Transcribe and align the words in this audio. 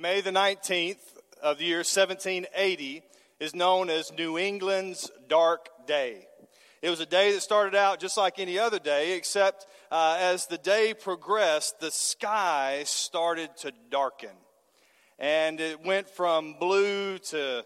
May 0.00 0.20
the 0.20 0.30
19th 0.30 1.00
of 1.42 1.58
the 1.58 1.64
year 1.64 1.78
1780 1.78 3.02
is 3.40 3.52
known 3.52 3.90
as 3.90 4.12
New 4.12 4.38
England's 4.38 5.10
Dark 5.28 5.70
Day. 5.88 6.28
It 6.82 6.90
was 6.90 7.00
a 7.00 7.06
day 7.06 7.32
that 7.32 7.40
started 7.40 7.74
out 7.74 7.98
just 7.98 8.16
like 8.16 8.38
any 8.38 8.60
other 8.60 8.78
day, 8.78 9.16
except 9.16 9.66
uh, 9.90 10.16
as 10.20 10.46
the 10.46 10.56
day 10.56 10.94
progressed, 10.94 11.80
the 11.80 11.90
sky 11.90 12.84
started 12.86 13.50
to 13.62 13.72
darken. 13.90 14.30
And 15.18 15.58
it 15.58 15.84
went 15.84 16.08
from 16.08 16.54
blue 16.60 17.18
to 17.18 17.64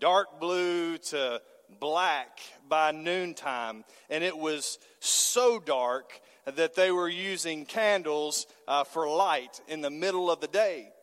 dark 0.00 0.40
blue 0.40 0.96
to 0.96 1.42
black 1.80 2.40
by 2.66 2.92
noontime. 2.92 3.84
And 4.08 4.24
it 4.24 4.38
was 4.38 4.78
so 5.00 5.58
dark 5.60 6.18
that 6.46 6.76
they 6.76 6.90
were 6.90 7.10
using 7.10 7.66
candles 7.66 8.46
uh, 8.66 8.84
for 8.84 9.06
light 9.06 9.60
in 9.68 9.82
the 9.82 9.90
middle 9.90 10.30
of 10.30 10.40
the 10.40 10.48
day. 10.48 10.93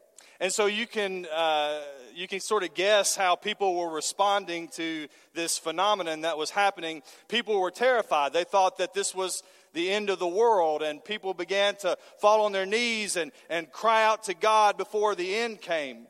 And 0.42 0.52
so 0.52 0.66
you 0.66 0.88
can, 0.88 1.28
uh, 1.28 1.82
you 2.16 2.28
can 2.28 2.40
sort 2.40 2.64
of 2.64 2.74
guess 2.74 3.16
how 3.16 3.36
people 3.36 3.76
were 3.76 3.92
responding 3.92 4.70
to 4.70 5.08
this 5.36 5.60
phenomenon 5.60 6.22
that 6.22 6.36
was 6.36 6.50
happening. 6.50 7.04
People 7.28 7.62
were 7.62 7.70
terrified. 7.70 8.34
They 8.34 8.44
thought 8.44 8.80
that 8.80 8.96
this 8.96 9.14
was 9.14 9.44
the 9.74 9.92
end 9.92 10.10
of 10.10 10.18
the 10.18 10.28
world, 10.28 10.82
and 10.82 11.06
people 11.06 11.36
began 11.36 11.76
to 11.76 11.96
fall 12.20 12.44
on 12.44 12.54
their 12.54 12.66
knees 12.66 13.18
and, 13.18 13.32
and 13.52 13.72
cry 13.72 14.04
out 14.04 14.24
to 14.24 14.34
God 14.34 14.78
before 14.78 15.14
the 15.14 15.36
end 15.36 15.62
came. 15.62 16.08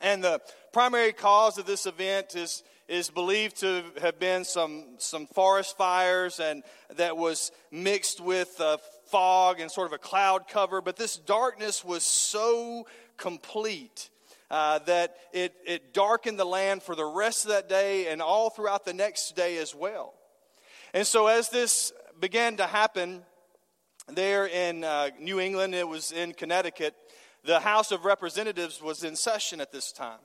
And 0.00 0.24
the 0.24 0.40
primary 0.72 1.12
cause 1.12 1.58
of 1.58 1.66
this 1.66 1.86
event 1.86 2.34
is, 2.34 2.62
is 2.88 3.10
believed 3.10 3.56
to 3.60 3.82
have 4.00 4.18
been 4.18 4.44
some, 4.44 4.84
some 4.98 5.26
forest 5.26 5.76
fires 5.76 6.40
and 6.40 6.62
that 6.96 7.16
was 7.16 7.52
mixed 7.70 8.20
with 8.20 8.60
uh, 8.60 8.78
fog 9.08 9.60
and 9.60 9.70
sort 9.70 9.86
of 9.86 9.92
a 9.92 9.98
cloud 9.98 10.48
cover. 10.48 10.80
But 10.80 10.96
this 10.96 11.16
darkness 11.16 11.84
was 11.84 12.04
so 12.04 12.86
complete. 13.16 14.10
Uh, 14.50 14.80
that 14.80 15.14
it, 15.32 15.54
it 15.64 15.94
darkened 15.94 16.36
the 16.36 16.44
land 16.44 16.82
for 16.82 16.96
the 16.96 17.04
rest 17.04 17.44
of 17.44 17.52
that 17.52 17.68
day 17.68 18.08
and 18.08 18.20
all 18.20 18.50
throughout 18.50 18.84
the 18.84 18.92
next 18.92 19.36
day 19.36 19.58
as 19.58 19.76
well. 19.76 20.12
And 20.92 21.06
so, 21.06 21.28
as 21.28 21.50
this 21.50 21.92
began 22.18 22.56
to 22.56 22.66
happen 22.66 23.22
there 24.08 24.48
in 24.48 24.82
uh, 24.82 25.10
New 25.20 25.38
England, 25.38 25.76
it 25.76 25.86
was 25.86 26.10
in 26.10 26.32
Connecticut, 26.32 26.96
the 27.44 27.60
House 27.60 27.92
of 27.92 28.04
Representatives 28.04 28.82
was 28.82 29.04
in 29.04 29.16
session 29.16 29.60
at 29.60 29.72
this 29.72 29.92
time. 29.92 30.18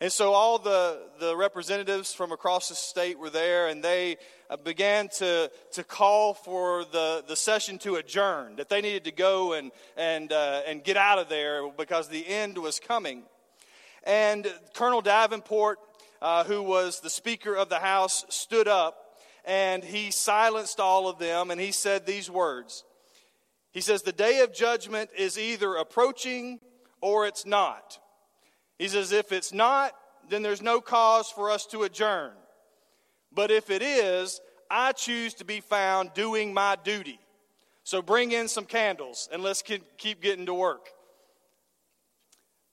And 0.00 0.12
so 0.12 0.32
all 0.32 0.58
the, 0.58 1.00
the 1.18 1.36
representatives 1.36 2.12
from 2.12 2.32
across 2.32 2.68
the 2.68 2.74
state 2.74 3.18
were 3.18 3.30
there, 3.30 3.68
and 3.68 3.82
they 3.82 4.16
uh, 4.50 4.56
began 4.56 5.08
to, 5.16 5.50
to 5.72 5.84
call 5.84 6.34
for 6.34 6.84
the, 6.84 7.24
the 7.26 7.36
session 7.36 7.78
to 7.78 7.96
adjourn, 7.96 8.56
that 8.56 8.68
they 8.68 8.80
needed 8.80 9.04
to 9.04 9.12
go 9.12 9.54
and, 9.54 9.72
and, 9.96 10.32
uh, 10.32 10.62
and 10.66 10.84
get 10.84 10.96
out 10.96 11.18
of 11.18 11.28
there 11.28 11.68
because 11.70 12.08
the 12.08 12.26
end 12.26 12.58
was 12.58 12.78
coming. 12.78 13.22
And 14.04 14.46
Colonel 14.74 15.00
Davenport, 15.00 15.78
uh, 16.20 16.44
who 16.44 16.62
was 16.62 17.00
the 17.00 17.10
Speaker 17.10 17.54
of 17.56 17.68
the 17.68 17.78
House, 17.78 18.24
stood 18.28 18.68
up 18.68 19.18
and 19.44 19.82
he 19.82 20.10
silenced 20.10 20.78
all 20.78 21.08
of 21.08 21.18
them 21.18 21.50
and 21.50 21.60
he 21.60 21.72
said 21.72 22.04
these 22.04 22.30
words. 22.30 22.84
He 23.76 23.82
says, 23.82 24.00
The 24.00 24.10
day 24.10 24.40
of 24.40 24.54
judgment 24.54 25.10
is 25.14 25.38
either 25.38 25.74
approaching 25.74 26.60
or 27.02 27.26
it's 27.26 27.44
not. 27.44 27.98
He 28.78 28.88
says, 28.88 29.12
if 29.12 29.32
it's 29.32 29.52
not, 29.52 29.92
then 30.30 30.40
there's 30.40 30.62
no 30.62 30.80
cause 30.80 31.28
for 31.28 31.50
us 31.50 31.66
to 31.66 31.82
adjourn. 31.82 32.32
But 33.30 33.50
if 33.50 33.68
it 33.68 33.82
is, 33.82 34.40
I 34.70 34.92
choose 34.92 35.34
to 35.34 35.44
be 35.44 35.60
found 35.60 36.14
doing 36.14 36.54
my 36.54 36.78
duty. 36.84 37.20
So 37.84 38.00
bring 38.00 38.32
in 38.32 38.48
some 38.48 38.64
candles 38.64 39.28
and 39.30 39.42
let's 39.42 39.60
keep 39.60 40.22
getting 40.22 40.46
to 40.46 40.54
work. 40.54 40.88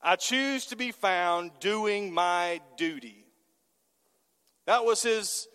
I 0.01 0.15
choose 0.15 0.67
to 0.67 0.77
be 0.77 0.93
found 0.93 1.51
doing 1.59 2.13
my 2.13 2.61
duty. 2.77 3.25
That 4.67 4.85
was 4.85 5.03
his, 5.03 5.49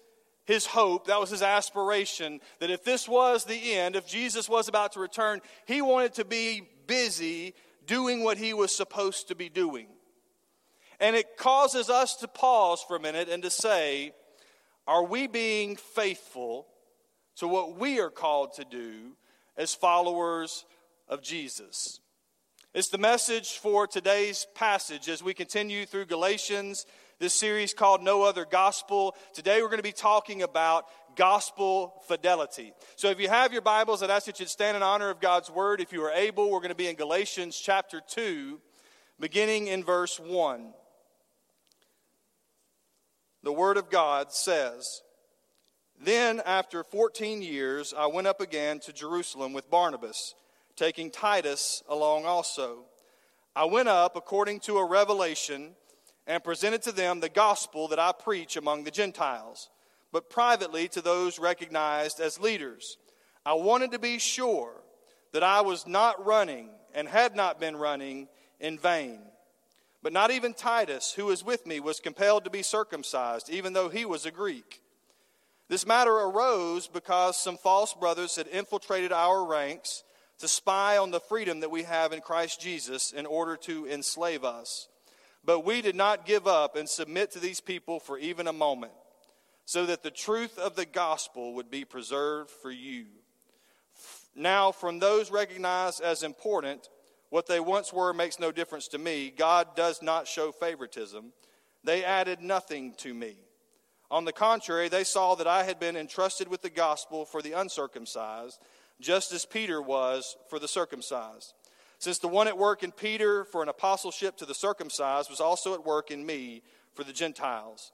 his 0.49 0.65
hope, 0.65 1.09
that 1.09 1.21
was 1.21 1.29
his 1.29 1.43
aspiration, 1.43 2.41
that 2.59 2.71
if 2.71 2.83
this 2.83 3.07
was 3.07 3.45
the 3.45 3.75
end, 3.75 3.95
if 3.95 4.07
Jesus 4.07 4.49
was 4.49 4.67
about 4.67 4.93
to 4.93 4.99
return, 4.99 5.41
he 5.67 5.83
wanted 5.83 6.15
to 6.15 6.25
be 6.25 6.67
busy 6.87 7.55
doing 7.85 8.25
what 8.25 8.39
he 8.39 8.55
was 8.55 8.75
supposed 8.75 9.29
to 9.29 9.35
be 9.35 9.51
doing. 9.51 9.89
And 11.01 11.15
it 11.15 11.37
causes 11.37 11.91
us 11.91 12.17
to 12.17 12.29
pause 12.29 12.83
for 12.83 12.97
a 12.97 13.01
minute 13.01 13.29
and 13.29 13.43
to 13.43 13.51
say, 13.51 14.13
are 14.87 15.05
we 15.05 15.27
being 15.27 15.77
faithful 15.77 16.67
to 17.37 17.47
what 17.47 17.79
we 17.79 18.01
are 18.01 18.09
called 18.09 18.55
to 18.55 18.65
do 18.65 19.19
as 19.59 19.75
followers 19.75 20.65
of 21.09 21.21
Jesus? 21.21 22.01
It's 22.73 22.89
the 22.89 22.97
message 22.97 23.59
for 23.59 23.87
today's 23.87 24.47
passage 24.55 25.11
as 25.11 25.23
we 25.23 25.35
continue 25.35 25.85
through 25.85 26.07
Galatians, 26.07 26.87
this 27.19 27.35
series 27.35 27.75
called 27.75 28.03
No 28.03 28.23
Other 28.23 28.45
Gospel. 28.45 29.17
Today 29.35 29.61
we're 29.61 29.69
going 29.69 29.79
to 29.79 29.83
be 29.83 29.93
talking 29.93 30.43
about 30.43 30.87
gospel 31.17 32.03
fidelity. 32.07 32.73
So 32.97 33.11
if 33.11 33.19
you 33.19 33.29
have 33.29 33.53
your 33.53 33.63
Bibles, 33.63 34.03
I'd 34.03 34.11
ask 34.11 34.27
that 34.27 34.39
you'd 34.39 34.49
stand 34.49 34.77
in 34.77 34.83
honor 34.83 35.11
of 35.11 35.21
God's 35.21 35.51
word. 35.51 35.81
If 35.81 35.93
you 35.93 36.03
are 36.05 36.13
able, 36.13 36.51
we're 36.51 36.61
going 36.61 36.69
to 36.69 36.77
be 36.77 36.89
in 36.89 36.97
Galatians 36.97 37.59
chapter 37.59 38.01
2, 38.07 38.61
beginning 39.19 39.67
in 39.67 39.83
verse 39.83 40.19
1 40.21 40.73
the 43.43 43.53
Word 43.53 43.77
of 43.77 43.89
God 43.89 44.33
says, 44.33 45.03
Then, 45.99 46.43
after 46.45 46.83
14 46.83 47.41
years, 47.41 47.95
I 47.97 48.07
went 48.07 48.27
up 48.27 48.41
again 48.41 48.81
to 48.81 48.93
Jerusalem 48.93 49.53
with 49.53 49.71
Barnabas, 49.71 50.35
taking 50.77 51.11
Titus 51.11 51.83
along 51.89 52.25
also. 52.27 52.85
I 53.55 53.65
went 53.65 53.89
up 53.89 54.17
according 54.17 54.61
to 54.61 54.79
a 54.79 54.87
revelation 54.87 55.77
and 56.29 56.45
presented 56.45 56.83
to 56.83 56.93
them 56.93 57.19
the 57.19 57.31
gospel 57.31 57.89
that 57.89 57.99
I 57.99 58.13
preach 58.13 58.57
among 58.57 58.85
the 58.85 58.91
Gentiles, 58.91 59.71
but 60.13 60.31
privately 60.31 60.87
to 60.89 61.01
those 61.01 61.39
recognized 61.39 62.21
as 62.21 62.39
leaders. 62.39 62.99
I 63.47 63.55
wanted 63.55 63.93
to 63.93 63.99
be 63.99 64.19
sure 64.19 64.75
that 65.33 65.43
I 65.43 65.63
was 65.63 65.87
not 65.87 66.25
running 66.25 66.69
and 66.95 67.09
had 67.09 67.35
not 67.35 67.59
been 67.59 67.77
running 67.77 68.29
in 68.61 68.79
vain. 68.79 69.21
But 70.03 70.13
not 70.13 70.31
even 70.31 70.55
Titus, 70.55 71.13
who 71.13 71.27
was 71.27 71.43
with 71.43 71.67
me, 71.67 71.81
was 71.81 71.99
compelled 71.99 72.45
to 72.45 72.51
be 72.51 72.63
circumcised, 72.63 73.51
even 73.51 73.73
though 73.73 73.89
he 73.89 74.05
was 74.05 74.27
a 74.27 74.31
Greek. 74.31 74.83
This 75.69 75.87
matter 75.87 76.13
arose 76.13 76.89
because 76.89 77.37
some 77.37 77.57
false 77.57 77.95
brothers 77.95 78.37
had 78.37 78.49
infiltrated 78.49 79.13
our 79.13 79.45
ranks 79.45 80.05
to 80.39 80.49
spy 80.49 80.99
on 80.99 81.11
the 81.11 81.21
freedom 81.21 81.61
that 81.61 81.71
we 81.71 81.83
have 81.83 82.13
in 82.13 82.21
Christ 82.21 82.61
Jesus 82.61 83.13
in 83.13 83.27
order 83.27 83.57
to 83.57 83.87
enslave 83.89 84.45
us. 84.45 84.89
But 85.49 85.65
we 85.65 85.81
did 85.81 85.97
not 85.97 86.27
give 86.27 86.47
up 86.47 86.77
and 86.77 86.87
submit 86.87 87.31
to 87.31 87.39
these 87.39 87.63
people 87.63 88.01
for 88.01 88.19
even 88.19 88.49
a 88.49 88.53
moment, 88.53 88.93
so 89.65 89.87
that 89.87 90.03
the 90.03 90.11
truth 90.11 90.59
of 90.59 90.77
the 90.77 90.85
gospel 90.85 91.55
would 91.55 91.71
be 91.71 91.87
preserved 91.87 92.51
for 92.51 92.71
you. 92.71 93.07
Now, 94.37 94.73
from 94.73 94.99
those 94.99 95.31
recognized 95.31 96.03
as 96.03 96.23
important, 96.23 96.91
what 97.31 97.47
they 97.47 97.61
once 97.61 97.95
were 97.95 98.13
makes 98.13 98.39
no 98.39 98.53
difference 98.53 98.89
to 98.89 98.99
me. 98.99 99.33
God 99.35 99.75
does 99.75 100.03
not 100.03 100.29
show 100.29 100.53
favoritism. 100.53 101.33
They 101.83 102.05
added 102.05 102.43
nothing 102.43 102.93
to 102.99 103.15
me. 103.15 103.39
On 104.11 104.27
the 104.27 104.35
contrary, 104.35 104.91
they 104.91 105.03
saw 105.03 105.35
that 105.37 105.47
I 105.47 105.63
had 105.63 105.81
been 105.81 105.97
entrusted 105.97 106.49
with 106.49 106.61
the 106.61 106.69
gospel 106.69 107.25
for 107.25 107.41
the 107.41 107.53
uncircumcised, 107.53 108.61
just 109.01 109.33
as 109.33 109.47
Peter 109.47 109.81
was 109.81 110.37
for 110.51 110.59
the 110.59 110.69
circumcised. 110.69 111.55
Since 111.99 112.19
the 112.19 112.29
one 112.29 112.47
at 112.47 112.57
work 112.57 112.83
in 112.83 112.93
Peter 112.93 113.45
for 113.45 113.63
an 113.63 113.69
apostleship 113.69 114.37
to 114.37 114.47
the 114.47 114.55
circumcised 114.55 115.31
was 115.31 115.41
also 115.41 115.75
at 115.75 115.85
work 115.85 116.11
in 116.11 116.25
me 116.25 116.63
for 116.95 117.03
the 117.05 117.13
Gentiles. 117.13 117.93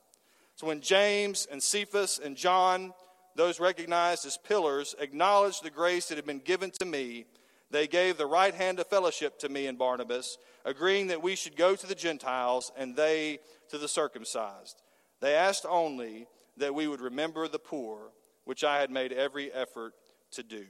So 0.56 0.66
when 0.66 0.80
James 0.80 1.46
and 1.50 1.62
Cephas 1.62 2.20
and 2.22 2.36
John, 2.36 2.92
those 3.34 3.58
recognized 3.58 4.26
as 4.26 4.36
pillars, 4.36 4.94
acknowledged 4.98 5.62
the 5.62 5.70
grace 5.70 6.08
that 6.08 6.16
had 6.16 6.26
been 6.26 6.38
given 6.38 6.70
to 6.78 6.84
me, 6.84 7.24
they 7.70 7.86
gave 7.86 8.18
the 8.18 8.26
right 8.26 8.54
hand 8.54 8.78
of 8.78 8.86
fellowship 8.86 9.38
to 9.40 9.48
me 9.48 9.66
and 9.66 9.78
Barnabas, 9.78 10.38
agreeing 10.64 11.08
that 11.08 11.22
we 11.22 11.34
should 11.34 11.56
go 11.56 11.74
to 11.74 11.86
the 11.86 11.94
Gentiles 11.94 12.70
and 12.76 12.94
they 12.94 13.40
to 13.70 13.78
the 13.78 13.88
circumcised. 13.88 14.82
They 15.20 15.34
asked 15.34 15.66
only 15.68 16.28
that 16.58 16.74
we 16.74 16.86
would 16.86 17.00
remember 17.00 17.48
the 17.48 17.58
poor, 17.58 18.12
which 18.44 18.62
I 18.62 18.78
had 18.78 18.90
made 18.90 19.12
every 19.12 19.50
effort 19.52 19.94
to 20.32 20.42
do. 20.42 20.66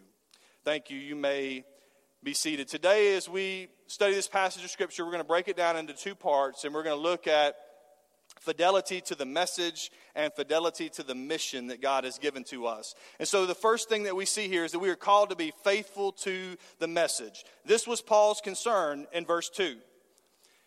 Thank 0.65 0.89
you. 0.89 0.99
You 0.99 1.17
may 1.17 1.65
be 2.25 2.33
seated. 2.33 2.67
Today, 2.69 3.15
as 3.17 3.29
we 3.29 3.69
study 3.87 4.15
this 4.15 4.29
passage 4.29 4.65
of 4.65 4.71
Scripture, 4.71 5.05
we're 5.05 5.11
going 5.11 5.23
to 5.23 5.29
break 5.29 5.47
it 5.47 5.59
down 5.59 5.77
into 5.77 5.93
two 5.93 6.15
parts, 6.15 6.65
and 6.65 6.73
we're 6.73 6.83
going 6.83 6.97
to 6.97 7.03
look 7.03 7.27
at 7.27 7.55
fidelity 8.41 9.03
to 9.03 9.15
the 9.15 9.27
message 9.27 9.93
and 10.15 10.33
fidelity 10.33 10.89
to 10.89 11.03
the 11.03 11.15
mission 11.15 11.67
that 11.67 11.83
God 11.83 12.05
has 12.05 12.17
given 12.17 12.43
to 12.45 12.65
us. 12.65 12.95
And 13.19 13.29
so 13.29 13.45
the 13.45 13.55
first 13.55 13.91
thing 13.91 14.05
that 14.05 14.17
we 14.17 14.25
see 14.25 14.49
here 14.49 14.65
is 14.65 14.73
that 14.73 14.79
we 14.79 14.89
are 14.89 14.97
called 14.97 15.29
to 15.31 15.37
be 15.37 15.53
faithful 15.65 16.13
to 16.13 16.57
the 16.79 16.89
message. 16.89 17.45
This 17.67 17.87
was 17.87 18.01
Paul's 18.01 18.41
concern 18.41 19.07
in 19.13 19.27
verse 19.27 19.51
2. 19.51 19.77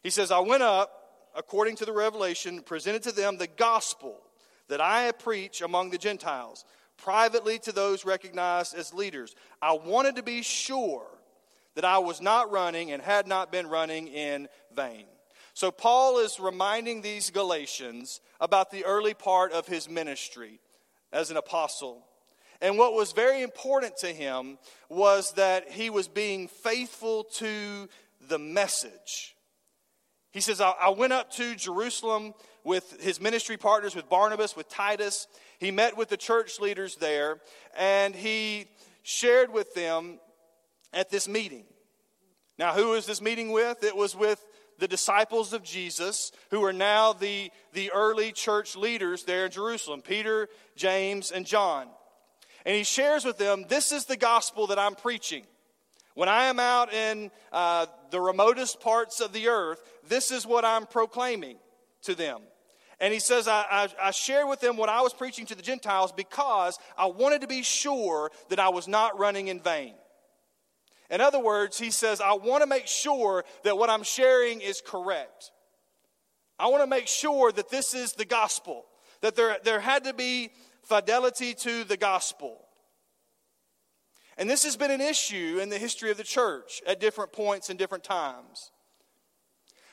He 0.03 0.11
says, 0.11 0.29
I 0.29 0.39
went 0.41 0.61
up 0.61 0.91
according 1.35 1.77
to 1.77 1.85
the 1.85 1.93
revelation, 1.93 2.61
presented 2.61 3.01
to 3.03 3.11
them 3.11 3.39
the 3.39 3.47
gospel 3.47 4.19
that 4.67 4.79
I 4.79 5.11
preach 5.11 5.61
among 5.61 5.89
the 5.89 5.97
Gentiles, 5.97 6.65
privately 6.97 7.57
to 7.59 7.71
those 7.71 8.05
recognized 8.05 8.75
as 8.75 8.93
leaders. 8.93 9.35
I 9.59 9.73
wanted 9.73 10.17
to 10.17 10.23
be 10.23 10.43
sure 10.43 11.07
that 11.77 11.85
I 11.85 11.99
was 11.99 12.21
not 12.21 12.51
running 12.51 12.91
and 12.91 13.03
had 13.03 13.27
not 13.27 13.51
been 13.51 13.67
running 13.67 14.07
in 14.07 14.47
vain. 14.75 15.05
So, 15.53 15.69
Paul 15.69 16.17
is 16.17 16.39
reminding 16.39 17.03
these 17.03 17.29
Galatians 17.29 18.19
about 18.41 18.71
the 18.71 18.83
early 18.83 19.13
part 19.13 19.51
of 19.51 19.67
his 19.67 19.87
ministry 19.87 20.59
as 21.13 21.29
an 21.29 21.37
apostle. 21.37 22.03
And 22.61 22.79
what 22.79 22.93
was 22.93 23.11
very 23.11 23.43
important 23.43 23.95
to 23.97 24.07
him 24.07 24.57
was 24.89 25.33
that 25.33 25.69
he 25.69 25.91
was 25.91 26.07
being 26.07 26.47
faithful 26.47 27.25
to 27.35 27.87
the 28.27 28.39
message. 28.39 29.35
He 30.31 30.41
says, 30.41 30.59
I 30.59 30.89
went 30.89 31.13
up 31.13 31.29
to 31.33 31.53
Jerusalem 31.53 32.33
with 32.63 32.99
his 33.03 33.21
ministry 33.21 33.57
partners, 33.57 33.95
with 33.95 34.09
Barnabas, 34.09 34.55
with 34.55 34.67
Titus. 34.67 35.27
He 35.59 35.69
met 35.69 35.95
with 35.95 36.09
the 36.09 36.17
church 36.17 36.59
leaders 36.59 36.95
there, 36.95 37.37
and 37.77 38.15
he 38.15 38.65
shared 39.03 39.53
with 39.53 39.75
them 39.75 40.17
at 40.93 41.09
this 41.09 41.27
meeting. 41.27 41.65
Now, 42.57 42.73
who 42.73 42.93
is 42.93 43.05
this 43.05 43.21
meeting 43.21 43.51
with? 43.51 43.83
It 43.83 43.95
was 43.95 44.15
with 44.15 44.43
the 44.79 44.87
disciples 44.87 45.53
of 45.53 45.63
Jesus, 45.63 46.31
who 46.51 46.63
are 46.63 46.73
now 46.73 47.13
the, 47.13 47.51
the 47.73 47.91
early 47.91 48.31
church 48.31 48.75
leaders 48.75 49.23
there 49.23 49.45
in 49.45 49.51
Jerusalem 49.51 50.01
Peter, 50.01 50.49
James, 50.75 51.31
and 51.31 51.45
John. 51.45 51.87
And 52.65 52.75
he 52.75 52.83
shares 52.83 53.25
with 53.25 53.37
them 53.37 53.65
this 53.69 53.91
is 53.91 54.05
the 54.05 54.17
gospel 54.17 54.67
that 54.67 54.79
I'm 54.79 54.95
preaching. 54.95 55.43
When 56.15 56.29
I 56.29 56.45
am 56.45 56.59
out 56.59 56.91
in 56.93 57.31
uh, 57.51 57.85
the 58.09 58.19
remotest 58.19 58.79
parts 58.81 59.19
of 59.19 59.33
the 59.33 59.49
earth, 59.49 59.81
this 60.07 60.31
is 60.31 60.47
what 60.47 60.65
I'm 60.65 60.85
proclaiming 60.87 61.57
to 62.03 62.15
them. 62.15 62.41
And 62.99 63.13
he 63.13 63.19
says, 63.19 63.47
I, 63.47 63.65
I, 63.69 64.07
I 64.07 64.11
shared 64.11 64.47
with 64.47 64.59
them 64.59 64.77
what 64.77 64.89
I 64.89 65.01
was 65.01 65.13
preaching 65.13 65.45
to 65.47 65.55
the 65.55 65.61
Gentiles 65.61 66.11
because 66.11 66.79
I 66.97 67.05
wanted 67.05 67.41
to 67.41 67.47
be 67.47 67.61
sure 67.61 68.31
that 68.49 68.59
I 68.59 68.69
was 68.69 68.87
not 68.87 69.19
running 69.19 69.47
in 69.49 69.59
vain. 69.59 69.93
In 71.09 71.21
other 71.21 71.39
words, 71.39 71.77
he 71.77 71.89
says, 71.91 72.19
I 72.19 72.33
want 72.33 72.63
to 72.63 72.67
make 72.67 72.87
sure 72.87 73.45
that 73.63 73.77
what 73.77 73.89
I'm 73.89 74.03
sharing 74.03 74.61
is 74.61 74.81
correct. 74.85 75.51
I 76.59 76.67
want 76.67 76.83
to 76.83 76.89
make 76.89 77.07
sure 77.07 77.51
that 77.51 77.69
this 77.69 77.93
is 77.93 78.13
the 78.13 78.25
gospel, 78.25 78.85
that 79.21 79.35
there, 79.35 79.57
there 79.63 79.79
had 79.79 80.03
to 80.05 80.13
be 80.13 80.49
fidelity 80.83 81.53
to 81.53 81.83
the 81.83 81.97
gospel. 81.97 82.67
And 84.37 84.49
this 84.49 84.63
has 84.63 84.77
been 84.77 84.91
an 84.91 85.01
issue 85.01 85.59
in 85.61 85.69
the 85.69 85.77
history 85.77 86.11
of 86.11 86.17
the 86.17 86.23
church 86.23 86.81
at 86.85 86.99
different 86.99 87.31
points 87.31 87.69
and 87.69 87.79
different 87.79 88.03
times. 88.03 88.71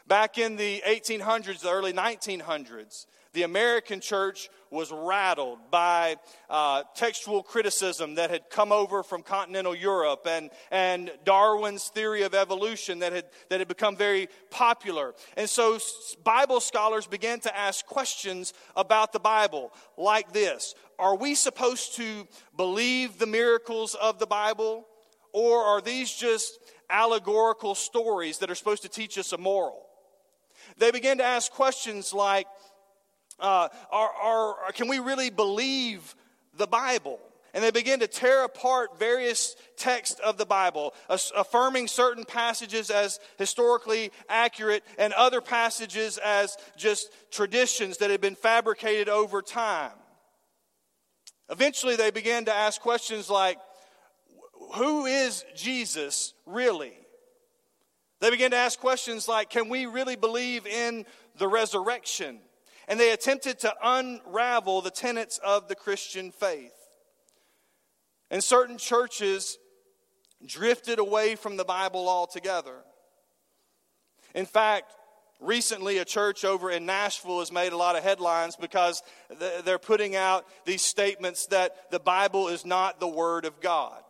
Back 0.07 0.37
in 0.37 0.57
the 0.57 0.83
1800s, 0.87 1.61
the 1.61 1.71
early 1.71 1.93
1900s, 1.93 3.07
the 3.35 3.43
American 3.43 4.01
church 4.01 4.49
was 4.71 4.91
rattled 4.91 5.59
by 5.71 6.17
uh, 6.49 6.83
textual 6.95 7.43
criticism 7.43 8.15
that 8.15 8.31
had 8.31 8.49
come 8.49 8.73
over 8.73 9.03
from 9.03 9.23
continental 9.23 9.75
Europe 9.75 10.27
and, 10.29 10.51
and 10.71 11.11
Darwin's 11.25 11.89
theory 11.89 12.23
of 12.23 12.35
evolution 12.35 13.01
that 13.01 13.13
had, 13.13 13.27
that 13.51 13.61
had 13.61 13.69
become 13.69 13.97
very 13.97 14.29
popular. 14.51 15.15
And 15.37 15.49
so 15.49 15.79
Bible 16.25 16.61
scholars 16.61 17.07
began 17.07 17.41
to 17.41 17.57
ask 17.57 17.85
questions 17.87 18.53
about 18.75 19.13
the 19.13 19.21
Bible 19.21 19.73
like 19.97 20.33
this 20.33 20.75
Are 20.99 21.17
we 21.17 21.35
supposed 21.35 21.97
to 21.97 22.27
believe 22.57 23.19
the 23.19 23.27
miracles 23.27 23.95
of 23.95 24.19
the 24.19 24.27
Bible? 24.27 24.87
Or 25.33 25.65
are 25.65 25.81
these 25.81 26.13
just 26.13 26.61
allegorical 26.89 27.75
stories 27.75 28.39
that 28.39 28.51
are 28.53 28.55
supposed 28.55 28.83
to 28.83 28.89
teach 28.89 29.19
us 29.19 29.33
a 29.33 29.39
moral? 29.39 29.85
They 30.79 30.91
began 30.91 31.19
to 31.19 31.25
ask 31.25 31.51
questions 31.53 32.13
like, 32.13 32.47
uh, 33.41 33.69
are, 33.91 34.11
are, 34.11 34.73
can 34.73 34.89
we 34.89 34.99
really 34.99 35.31
believe 35.31 36.15
the 36.57 36.67
Bible? 36.67 37.21
And 37.55 37.63
they 37.63 37.71
begin 37.71 38.01
to 38.01 38.09
tear 38.09 38.45
apart 38.45 38.99
various 38.99 39.55
texts 39.77 40.19
of 40.19 40.39
the 40.39 40.45
Bible, 40.45 40.93
affirming 41.09 41.87
certain 41.87 42.25
passages 42.25 42.91
as 42.91 43.21
historically 43.39 44.11
accurate 44.29 44.83
and 44.99 45.13
other 45.13 45.41
passages 45.41 46.19
as 46.19 46.57
just 46.77 47.13
traditions 47.31 47.99
that 47.99 48.11
had 48.11 48.21
been 48.21 48.35
fabricated 48.35 49.09
over 49.09 49.41
time. 49.41 49.93
Eventually, 51.49 51.95
they 51.95 52.11
began 52.11 52.47
to 52.47 52.53
ask 52.53 52.81
questions 52.81 53.31
like, 53.31 53.59
Who 54.75 55.07
is 55.07 55.45
Jesus 55.55 56.35
really? 56.47 56.95
They 58.21 58.31
began 58.31 58.51
to 58.51 58.57
ask 58.57 58.81
questions 58.81 59.29
like, 59.29 59.51
Can 59.51 59.69
we 59.69 59.87
really 59.87 60.17
believe 60.17 60.67
in 60.67 61.07
the 61.39 61.47
resurrection? 61.47 62.41
And 62.89 63.01
they 63.01 63.13
attempted 63.13 63.59
to 63.61 63.75
unravel 63.83 64.83
the 64.83 64.91
tenets 64.91 65.39
of 65.39 65.69
the 65.69 65.75
Christian 65.75 66.31
faith. 66.31 66.73
And 68.31 68.43
certain 68.43 68.79
churches 68.79 69.59
drifted 70.45 70.99
away 70.99 71.37
from 71.37 71.57
the 71.57 71.65
Bible 71.65 72.09
altogether. 72.09 72.77
In 74.35 74.47
fact, 74.47 74.93
recently 75.41 75.99
a 75.99 76.05
church 76.05 76.45
over 76.45 76.71
in 76.71 76.87
Nashville 76.87 77.39
has 77.39 77.53
made 77.53 77.73
a 77.73 77.77
lot 77.77 77.97
of 77.97 78.03
headlines 78.03 78.57
because 78.57 79.03
they're 79.65 79.79
putting 79.79 80.17
out 80.17 80.45
these 80.65 80.83
statements 80.83 81.47
that 81.47 81.91
the 81.91 82.01
Bible 82.01 82.49
is 82.49 82.65
not 82.65 83.01
the 83.01 83.09
Word 83.09 83.45
of 83.45 83.61
God. 83.61 84.01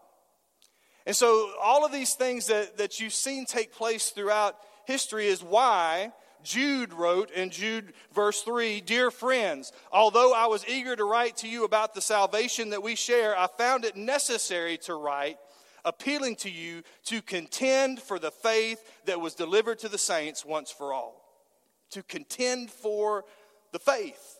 And 1.07 1.15
so, 1.15 1.53
all 1.63 1.85
of 1.85 1.93
these 1.93 2.15
things 2.15 2.47
that, 2.47 2.79
that 2.79 2.99
you've 2.99 3.13
seen 3.13 3.45
take 3.45 3.73
place 3.73 4.09
throughout 4.09 4.57
history 4.87 5.27
is 5.27 5.43
why 5.43 6.13
Jude 6.45 6.93
wrote 6.93 7.31
in 7.31 7.51
Jude 7.51 7.93
verse 8.13 8.43
3 8.43 8.81
Dear 8.83 9.11
friends, 9.11 9.73
although 9.91 10.33
I 10.33 10.47
was 10.47 10.67
eager 10.69 10.95
to 10.95 11.05
write 11.05 11.39
to 11.39 11.49
you 11.49 11.65
about 11.65 11.95
the 11.95 12.01
salvation 12.01 12.71
that 12.71 12.83
we 12.83 12.95
share, 12.95 13.37
I 13.37 13.49
found 13.59 13.85
it 13.85 13.97
necessary 13.97 14.77
to 14.79 14.95
write, 14.95 15.39
appealing 15.85 16.37
to 16.37 16.51
you 16.51 16.83
to 17.07 17.21
contend 17.23 18.01
for 18.01 18.19
the 18.19 18.31
faith 18.31 18.81
that 19.07 19.21
was 19.21 19.35
delivered 19.35 19.79
to 19.81 19.89
the 19.89 19.99
saints 19.99 20.45
once 20.45 20.71
for 20.71 20.93
all. 20.93 21.21
To 21.91 22.03
contend 22.03 22.71
for 22.71 23.25
the 23.73 23.79
faith. 23.79 24.39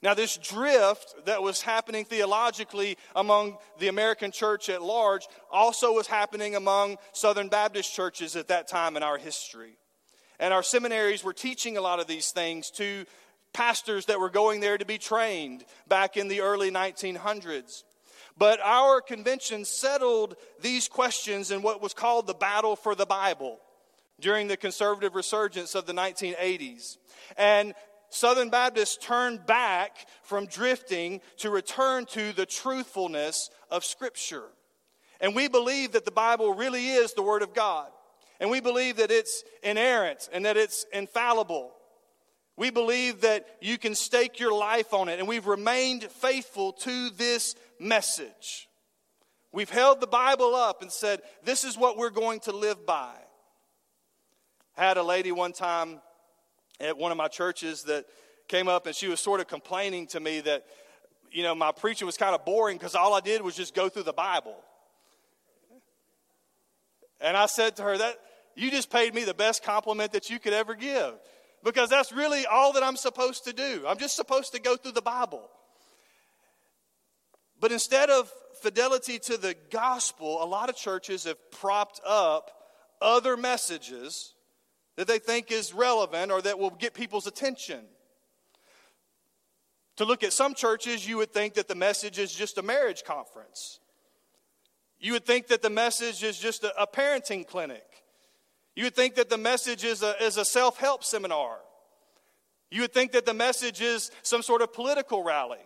Now, 0.00 0.14
this 0.14 0.36
drift 0.36 1.14
that 1.24 1.42
was 1.42 1.60
happening 1.60 2.04
theologically 2.04 2.96
among 3.16 3.58
the 3.78 3.88
American 3.88 4.30
church 4.30 4.68
at 4.68 4.80
large 4.80 5.26
also 5.50 5.92
was 5.92 6.06
happening 6.06 6.54
among 6.54 6.98
Southern 7.12 7.48
Baptist 7.48 7.92
churches 7.92 8.36
at 8.36 8.48
that 8.48 8.68
time 8.68 8.96
in 8.96 9.02
our 9.02 9.18
history. 9.18 9.76
And 10.40 10.54
our 10.54 10.62
seminaries 10.62 11.24
were 11.24 11.32
teaching 11.32 11.76
a 11.76 11.80
lot 11.80 12.00
of 12.00 12.06
these 12.06 12.30
things 12.30 12.70
to 12.72 13.04
pastors 13.52 14.06
that 14.06 14.20
were 14.20 14.30
going 14.30 14.60
there 14.60 14.78
to 14.78 14.84
be 14.84 14.98
trained 14.98 15.64
back 15.88 16.16
in 16.16 16.28
the 16.28 16.40
early 16.40 16.70
1900s. 16.70 17.82
But 18.36 18.60
our 18.60 19.00
convention 19.00 19.64
settled 19.64 20.36
these 20.60 20.86
questions 20.86 21.50
in 21.50 21.62
what 21.62 21.82
was 21.82 21.92
called 21.92 22.26
the 22.26 22.34
battle 22.34 22.76
for 22.76 22.94
the 22.94 23.06
Bible 23.06 23.58
during 24.20 24.46
the 24.46 24.56
conservative 24.56 25.14
resurgence 25.14 25.74
of 25.74 25.86
the 25.86 25.92
1980s. 25.92 26.98
And 27.36 27.74
Southern 28.10 28.48
Baptists 28.48 28.96
turned 28.96 29.44
back 29.44 30.06
from 30.22 30.46
drifting 30.46 31.20
to 31.38 31.50
return 31.50 32.06
to 32.06 32.32
the 32.32 32.46
truthfulness 32.46 33.50
of 33.70 33.84
Scripture. 33.84 34.44
And 35.20 35.34
we 35.34 35.48
believe 35.48 35.92
that 35.92 36.04
the 36.04 36.10
Bible 36.10 36.54
really 36.54 36.88
is 36.88 37.12
the 37.12 37.22
Word 37.22 37.42
of 37.42 37.54
God. 37.54 37.88
And 38.40 38.50
we 38.50 38.60
believe 38.60 38.96
that 38.96 39.10
it's 39.10 39.42
inerrant 39.62 40.28
and 40.32 40.44
that 40.44 40.56
it's 40.56 40.86
infallible. 40.92 41.72
We 42.56 42.70
believe 42.70 43.22
that 43.22 43.46
you 43.60 43.78
can 43.78 43.94
stake 43.94 44.40
your 44.40 44.52
life 44.52 44.92
on 44.92 45.08
it. 45.08 45.18
And 45.18 45.28
we've 45.28 45.46
remained 45.46 46.04
faithful 46.04 46.72
to 46.72 47.10
this 47.10 47.54
message. 47.78 48.68
We've 49.52 49.70
held 49.70 50.00
the 50.00 50.06
Bible 50.06 50.54
up 50.54 50.82
and 50.82 50.92
said, 50.92 51.20
this 51.44 51.64
is 51.64 51.78
what 51.78 51.96
we're 51.96 52.10
going 52.10 52.40
to 52.40 52.52
live 52.52 52.84
by. 52.84 53.14
I 54.76 54.84
had 54.84 54.96
a 54.96 55.02
lady 55.02 55.32
one 55.32 55.52
time 55.52 56.00
at 56.80 56.96
one 56.96 57.10
of 57.10 57.18
my 57.18 57.28
churches 57.28 57.84
that 57.84 58.06
came 58.46 58.68
up 58.68 58.86
and 58.86 58.94
she 58.94 59.08
was 59.08 59.20
sort 59.20 59.40
of 59.40 59.48
complaining 59.48 60.06
to 60.08 60.20
me 60.20 60.40
that, 60.40 60.64
you 61.32 61.42
know, 61.42 61.54
my 61.54 61.72
preaching 61.72 62.06
was 62.06 62.16
kind 62.16 62.34
of 62.34 62.44
boring 62.44 62.76
because 62.76 62.94
all 62.94 63.14
I 63.14 63.20
did 63.20 63.42
was 63.42 63.56
just 63.56 63.74
go 63.74 63.88
through 63.88 64.04
the 64.04 64.12
Bible. 64.12 64.56
And 67.20 67.36
I 67.36 67.46
said 67.46 67.76
to 67.76 67.82
her, 67.82 67.98
that 67.98 68.16
you 68.58 68.72
just 68.72 68.90
paid 68.90 69.14
me 69.14 69.22
the 69.22 69.34
best 69.34 69.62
compliment 69.62 70.12
that 70.12 70.30
you 70.30 70.40
could 70.40 70.52
ever 70.52 70.74
give. 70.74 71.14
Because 71.62 71.88
that's 71.88 72.12
really 72.12 72.44
all 72.44 72.72
that 72.72 72.82
I'm 72.82 72.96
supposed 72.96 73.44
to 73.44 73.52
do. 73.52 73.84
I'm 73.86 73.98
just 73.98 74.16
supposed 74.16 74.52
to 74.52 74.60
go 74.60 74.76
through 74.76 74.92
the 74.92 75.02
Bible. 75.02 75.48
But 77.60 77.70
instead 77.70 78.10
of 78.10 78.30
fidelity 78.60 79.20
to 79.20 79.36
the 79.36 79.54
gospel, 79.70 80.42
a 80.42 80.46
lot 80.46 80.68
of 80.68 80.76
churches 80.76 81.24
have 81.24 81.50
propped 81.52 82.00
up 82.04 82.50
other 83.00 83.36
messages 83.36 84.34
that 84.96 85.06
they 85.06 85.20
think 85.20 85.52
is 85.52 85.72
relevant 85.72 86.32
or 86.32 86.42
that 86.42 86.58
will 86.58 86.70
get 86.70 86.94
people's 86.94 87.28
attention. 87.28 87.80
To 89.98 90.04
look 90.04 90.24
at 90.24 90.32
some 90.32 90.54
churches, 90.54 91.08
you 91.08 91.16
would 91.18 91.32
think 91.32 91.54
that 91.54 91.68
the 91.68 91.76
message 91.76 92.18
is 92.18 92.32
just 92.32 92.58
a 92.58 92.62
marriage 92.62 93.04
conference. 93.04 93.78
You 94.98 95.12
would 95.12 95.24
think 95.24 95.46
that 95.48 95.62
the 95.62 95.70
message 95.70 96.24
is 96.24 96.38
just 96.38 96.64
a, 96.64 96.86
parenting 96.92 97.46
clinic. 97.46 97.87
You 98.78 98.84
would 98.84 98.94
think 98.94 99.16
that 99.16 99.28
the 99.28 99.36
message 99.36 99.82
is 99.82 100.04
a, 100.04 100.14
is 100.22 100.36
a 100.36 100.44
self 100.44 100.78
help 100.78 101.02
seminar. 101.02 101.58
You 102.70 102.82
would 102.82 102.94
think 102.94 103.10
that 103.10 103.26
the 103.26 103.34
message 103.34 103.80
is 103.80 104.12
some 104.22 104.40
sort 104.40 104.62
of 104.62 104.72
political 104.72 105.24
rally. 105.24 105.58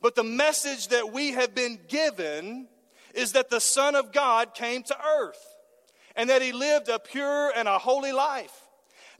But 0.00 0.14
the 0.14 0.22
message 0.22 0.86
that 0.88 1.12
we 1.12 1.32
have 1.32 1.56
been 1.56 1.80
given 1.88 2.68
is 3.16 3.32
that 3.32 3.50
the 3.50 3.58
Son 3.58 3.96
of 3.96 4.12
God 4.12 4.54
came 4.54 4.84
to 4.84 4.96
earth 5.18 5.44
and 6.14 6.30
that 6.30 6.40
he 6.40 6.52
lived 6.52 6.88
a 6.88 7.00
pure 7.00 7.50
and 7.56 7.66
a 7.66 7.78
holy 7.78 8.12
life. 8.12 8.59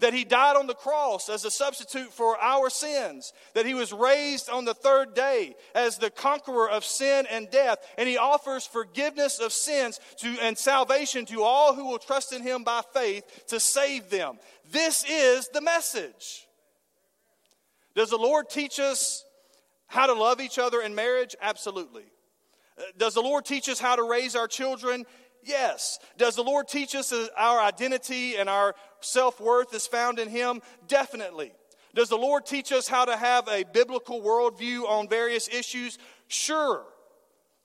That 0.00 0.14
he 0.14 0.25
died 0.25 0.57
on 0.57 0.66
the 0.66 0.75
cross 0.75 1.28
as 1.28 1.45
a 1.45 1.50
substitute 1.50 2.12
for 2.12 2.38
our 2.38 2.69
sins, 2.69 3.33
that 3.54 3.66
he 3.66 3.75
was 3.75 3.92
raised 3.92 4.50
on 4.50 4.64
the 4.64 4.75
third 4.75 5.14
day 5.14 5.54
as 5.75 5.99
the 5.99 6.11
conqueror 6.11 6.69
of 6.69 6.85
sin 6.85 7.26
and 7.30 7.50
death, 7.50 7.78
and 7.97 8.09
he 8.09 8.19
offers 8.19 8.66
forgiveness 8.66 9.38
of 9.38 9.52
sins 9.52 10.00
to, 10.19 10.28
and 10.40 10.59
salvation 10.59 11.25
to 11.26 11.42
all 11.42 11.75
who 11.75 11.87
will 11.87 11.99
trust 11.99 12.33
in 12.33 12.42
him 12.42 12.64
by 12.64 12.83
faith 12.92 13.47
to 13.49 13.61
save 13.61 14.11
them. 14.11 14.38
This 14.71 15.04
is 15.09 15.49
the 15.49 15.61
message. 15.61 16.47
Does 17.95 18.11
the 18.11 18.19
Lord 18.19 18.49
teach 18.49 18.78
us 18.78 19.25
how 19.87 20.07
to 20.07 20.14
love 20.14 20.40
each 20.40 20.59
other 20.59 20.80
in 20.80 20.95
marriage? 20.95 21.35
Absolutely. 21.40 22.04
Uh, 22.78 22.83
does 22.97 23.14
the 23.14 23.21
Lord 23.21 23.45
teach 23.45 23.69
us 23.69 23.80
how 23.80 23.97
to 23.97 24.04
raise 24.04 24.37
our 24.37 24.47
children? 24.47 25.04
Yes. 25.44 25.99
Does 26.16 26.37
the 26.37 26.44
Lord 26.44 26.68
teach 26.68 26.94
us 26.94 27.12
our 27.37 27.61
identity 27.61 28.37
and 28.37 28.49
our 28.49 28.75
self 29.00 29.40
worth 29.40 29.75
is 29.75 29.87
found 29.87 30.18
in 30.18 30.28
Him? 30.28 30.61
Definitely. 30.87 31.52
Does 31.94 32.09
the 32.09 32.16
Lord 32.16 32.47
teach 32.47 32.73
us 32.73 32.87
how 32.87 33.04
to 33.04 33.16
have 33.16 33.49
a 33.49 33.64
biblical 33.64 34.20
worldview 34.23 34.88
on 34.88 35.09
various 35.09 35.49
issues? 35.49 35.99
Sure. 36.28 36.85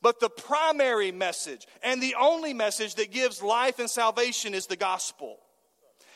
But 0.01 0.19
the 0.19 0.29
primary 0.29 1.11
message 1.11 1.67
and 1.83 2.01
the 2.01 2.15
only 2.19 2.53
message 2.53 2.95
that 2.95 3.11
gives 3.11 3.41
life 3.41 3.79
and 3.79 3.89
salvation 3.89 4.53
is 4.53 4.67
the 4.67 4.75
gospel. 4.75 5.39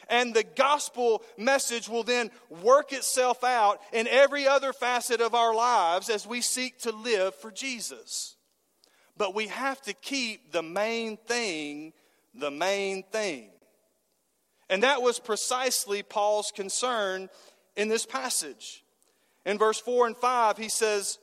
And 0.09 0.33
the 0.33 0.43
gospel 0.43 1.23
message 1.37 1.87
will 1.87 2.03
then 2.03 2.31
work 2.49 2.93
itself 2.93 3.43
out 3.43 3.79
in 3.93 4.07
every 4.07 4.47
other 4.47 4.73
facet 4.73 5.21
of 5.21 5.35
our 5.35 5.53
lives 5.53 6.09
as 6.09 6.25
we 6.25 6.41
seek 6.41 6.79
to 6.79 6.91
live 6.91 7.35
for 7.35 7.51
Jesus. 7.51 8.35
But 9.19 9.35
we 9.35 9.47
have 9.47 9.79
to 9.83 9.93
keep 9.93 10.51
the 10.51 10.63
main 10.63 11.17
thing 11.17 11.93
the 12.33 12.51
main 12.51 13.03
thing. 13.03 13.49
And 14.69 14.83
that 14.83 15.01
was 15.01 15.19
precisely 15.19 16.03
Paul's 16.03 16.51
concern 16.51 17.29
in 17.75 17.87
this 17.87 18.05
passage. 18.05 18.83
In 19.45 19.57
verse 19.57 19.79
4 19.79 20.07
and 20.07 20.17
5, 20.17 20.57
he 20.57 20.69
says, 20.69 21.17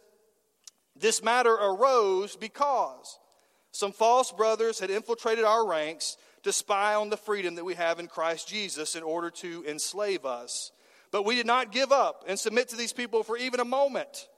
This 0.97 1.23
matter 1.23 1.53
arose 1.53 2.37
because 2.37 3.19
some 3.71 3.93
false 3.93 4.33
brothers 4.33 4.81
had 4.81 4.91
infiltrated 4.91 5.45
our 5.45 5.67
ranks 5.67 6.17
to 6.43 6.53
spy 6.53 6.95
on 6.95 7.09
the 7.09 7.17
freedom 7.17 7.55
that 7.57 7.65
we 7.65 7.75
have 7.75 8.01
in 8.01 8.09
Christ 8.09 8.49
Jesus 8.49 8.97
in 8.97 9.03
order 9.03 9.31
to 9.31 9.65
enslave 9.67 10.25
us. 10.25 10.73
But 11.13 11.25
we 11.25 11.37
did 11.37 11.47
not 11.47 11.73
give 11.73 11.93
up 11.93 12.25
and 12.27 12.39
submit 12.39 12.69
to 12.71 12.77
these 12.77 12.93
people 12.93 13.23
for 13.23 13.37
even 13.37 13.61
a 13.61 13.65
moment 13.65 14.29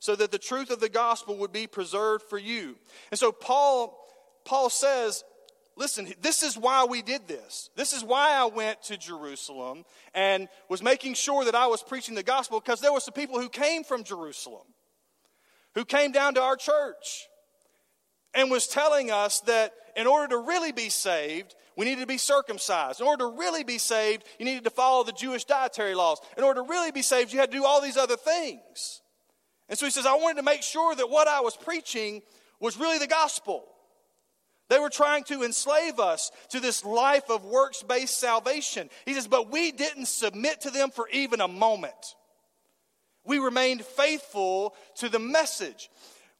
so 0.00 0.16
that 0.16 0.32
the 0.32 0.38
truth 0.38 0.70
of 0.70 0.80
the 0.80 0.88
gospel 0.88 1.36
would 1.36 1.52
be 1.52 1.66
preserved 1.66 2.24
for 2.28 2.38
you. 2.38 2.76
And 3.10 3.20
so 3.20 3.30
Paul 3.30 3.96
Paul 4.44 4.70
says, 4.70 5.22
listen, 5.76 6.12
this 6.20 6.42
is 6.42 6.56
why 6.56 6.84
we 6.86 7.02
did 7.02 7.28
this. 7.28 7.70
This 7.76 7.92
is 7.92 8.02
why 8.02 8.32
I 8.32 8.46
went 8.46 8.82
to 8.84 8.96
Jerusalem 8.96 9.84
and 10.14 10.48
was 10.68 10.82
making 10.82 11.14
sure 11.14 11.44
that 11.44 11.54
I 11.54 11.66
was 11.66 11.82
preaching 11.82 12.14
the 12.14 12.22
gospel 12.22 12.58
because 12.58 12.80
there 12.80 12.92
were 12.92 13.00
some 13.00 13.14
people 13.14 13.38
who 13.38 13.48
came 13.48 13.84
from 13.84 14.02
Jerusalem 14.02 14.66
who 15.74 15.84
came 15.84 16.10
down 16.10 16.34
to 16.34 16.42
our 16.42 16.56
church 16.56 17.28
and 18.34 18.50
was 18.50 18.66
telling 18.66 19.10
us 19.10 19.40
that 19.40 19.72
in 19.96 20.06
order 20.06 20.28
to 20.28 20.38
really 20.38 20.72
be 20.72 20.88
saved, 20.88 21.54
we 21.76 21.84
needed 21.84 22.00
to 22.00 22.06
be 22.06 22.18
circumcised. 22.18 23.00
In 23.00 23.06
order 23.06 23.24
to 23.24 23.36
really 23.38 23.64
be 23.64 23.78
saved, 23.78 24.24
you 24.38 24.44
needed 24.44 24.64
to 24.64 24.70
follow 24.70 25.04
the 25.04 25.12
Jewish 25.12 25.44
dietary 25.44 25.94
laws. 25.94 26.20
In 26.36 26.44
order 26.44 26.62
to 26.62 26.68
really 26.68 26.90
be 26.90 27.02
saved, 27.02 27.32
you 27.32 27.40
had 27.40 27.50
to 27.50 27.56
do 27.56 27.64
all 27.64 27.80
these 27.80 27.96
other 27.96 28.16
things. 28.16 28.99
And 29.70 29.78
so 29.78 29.86
he 29.86 29.92
says, 29.92 30.04
I 30.04 30.14
wanted 30.16 30.38
to 30.38 30.42
make 30.42 30.64
sure 30.64 30.94
that 30.96 31.08
what 31.08 31.28
I 31.28 31.40
was 31.40 31.56
preaching 31.56 32.22
was 32.58 32.76
really 32.76 32.98
the 32.98 33.06
gospel. 33.06 33.64
They 34.68 34.80
were 34.80 34.90
trying 34.90 35.24
to 35.24 35.44
enslave 35.44 36.00
us 36.00 36.32
to 36.50 36.60
this 36.60 36.84
life 36.84 37.30
of 37.30 37.44
works 37.44 37.82
based 37.84 38.18
salvation. 38.18 38.90
He 39.06 39.14
says, 39.14 39.28
but 39.28 39.50
we 39.50 39.70
didn't 39.70 40.06
submit 40.06 40.62
to 40.62 40.70
them 40.70 40.90
for 40.90 41.08
even 41.12 41.40
a 41.40 41.48
moment. 41.48 42.16
We 43.24 43.38
remained 43.38 43.84
faithful 43.84 44.74
to 44.96 45.08
the 45.08 45.18
message. 45.20 45.88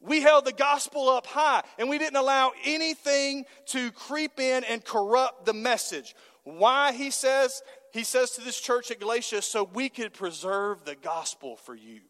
We 0.01 0.21
held 0.21 0.45
the 0.45 0.53
gospel 0.53 1.09
up 1.09 1.25
high 1.25 1.63
and 1.79 1.89
we 1.89 1.97
didn't 1.97 2.17
allow 2.17 2.51
anything 2.65 3.45
to 3.67 3.91
creep 3.91 4.39
in 4.41 4.65
and 4.65 4.83
corrupt 4.83 5.45
the 5.45 5.53
message. 5.53 6.15
Why, 6.43 6.91
he 6.91 7.11
says? 7.11 7.61
He 7.93 8.03
says 8.03 8.31
to 8.31 8.41
this 8.41 8.59
church 8.59 8.91
at 8.91 8.99
Galatia, 8.99 9.41
so 9.41 9.69
we 9.73 9.87
could 9.89 10.13
preserve 10.13 10.83
the 10.83 10.95
gospel 10.95 11.55
for 11.55 11.75
you 11.75 12.01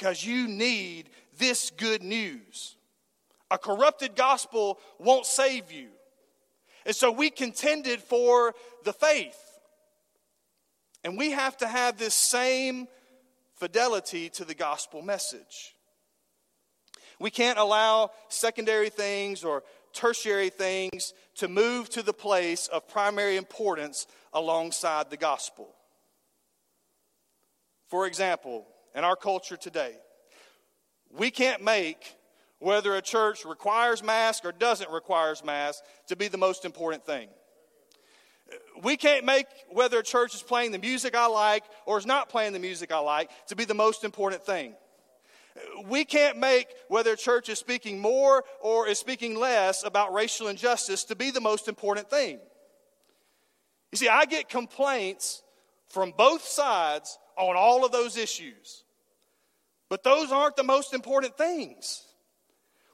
because 0.00 0.24
you 0.24 0.48
need 0.48 1.10
this 1.36 1.70
good 1.76 2.02
news. 2.02 2.76
A 3.50 3.58
corrupted 3.58 4.16
gospel 4.16 4.78
won't 4.98 5.26
save 5.26 5.70
you. 5.70 5.88
And 6.86 6.96
so 6.96 7.10
we 7.12 7.28
contended 7.28 8.00
for 8.00 8.54
the 8.84 8.94
faith. 8.94 9.38
And 11.04 11.18
we 11.18 11.32
have 11.32 11.54
to 11.58 11.68
have 11.68 11.98
this 11.98 12.14
same 12.14 12.88
fidelity 13.56 14.30
to 14.30 14.46
the 14.46 14.54
gospel 14.54 15.02
message. 15.02 15.74
We 17.18 17.30
can't 17.30 17.58
allow 17.58 18.12
secondary 18.30 18.88
things 18.88 19.44
or 19.44 19.64
tertiary 19.92 20.48
things 20.48 21.12
to 21.34 21.48
move 21.48 21.90
to 21.90 22.02
the 22.02 22.14
place 22.14 22.68
of 22.68 22.88
primary 22.88 23.36
importance 23.36 24.06
alongside 24.32 25.10
the 25.10 25.18
gospel. 25.18 25.74
For 27.88 28.06
example, 28.06 28.66
in 28.94 29.04
our 29.04 29.16
culture 29.16 29.56
today. 29.56 29.94
We 31.10 31.30
can't 31.30 31.62
make 31.62 32.16
whether 32.58 32.94
a 32.94 33.02
church 33.02 33.44
requires 33.44 34.02
masks 34.02 34.44
or 34.44 34.52
doesn't 34.52 34.90
require 34.90 35.34
masks 35.44 35.82
to 36.08 36.16
be 36.16 36.28
the 36.28 36.38
most 36.38 36.64
important 36.64 37.04
thing. 37.04 37.28
We 38.82 38.96
can't 38.96 39.24
make 39.24 39.46
whether 39.70 39.98
a 39.98 40.02
church 40.02 40.34
is 40.34 40.42
playing 40.42 40.72
the 40.72 40.78
music 40.78 41.14
I 41.14 41.26
like 41.26 41.64
or 41.86 41.98
is 41.98 42.06
not 42.06 42.28
playing 42.28 42.52
the 42.52 42.58
music 42.58 42.92
I 42.92 42.98
like 42.98 43.30
to 43.46 43.56
be 43.56 43.64
the 43.64 43.74
most 43.74 44.04
important 44.04 44.42
thing. 44.42 44.74
We 45.86 46.04
can't 46.04 46.38
make 46.38 46.68
whether 46.88 47.12
a 47.12 47.16
church 47.16 47.48
is 47.48 47.58
speaking 47.58 48.00
more 48.00 48.44
or 48.60 48.88
is 48.88 48.98
speaking 48.98 49.38
less 49.38 49.84
about 49.84 50.12
racial 50.12 50.48
injustice 50.48 51.04
to 51.04 51.16
be 51.16 51.30
the 51.30 51.40
most 51.40 51.68
important 51.68 52.08
thing. 52.08 52.38
You 53.92 53.98
see, 53.98 54.08
I 54.08 54.24
get 54.24 54.48
complaints 54.48 55.42
from 55.88 56.12
both 56.16 56.44
sides 56.44 57.18
on 57.40 57.56
all 57.56 57.84
of 57.84 57.92
those 57.92 58.16
issues. 58.16 58.84
But 59.88 60.04
those 60.04 60.30
aren't 60.30 60.56
the 60.56 60.62
most 60.62 60.94
important 60.94 61.36
things. 61.36 62.04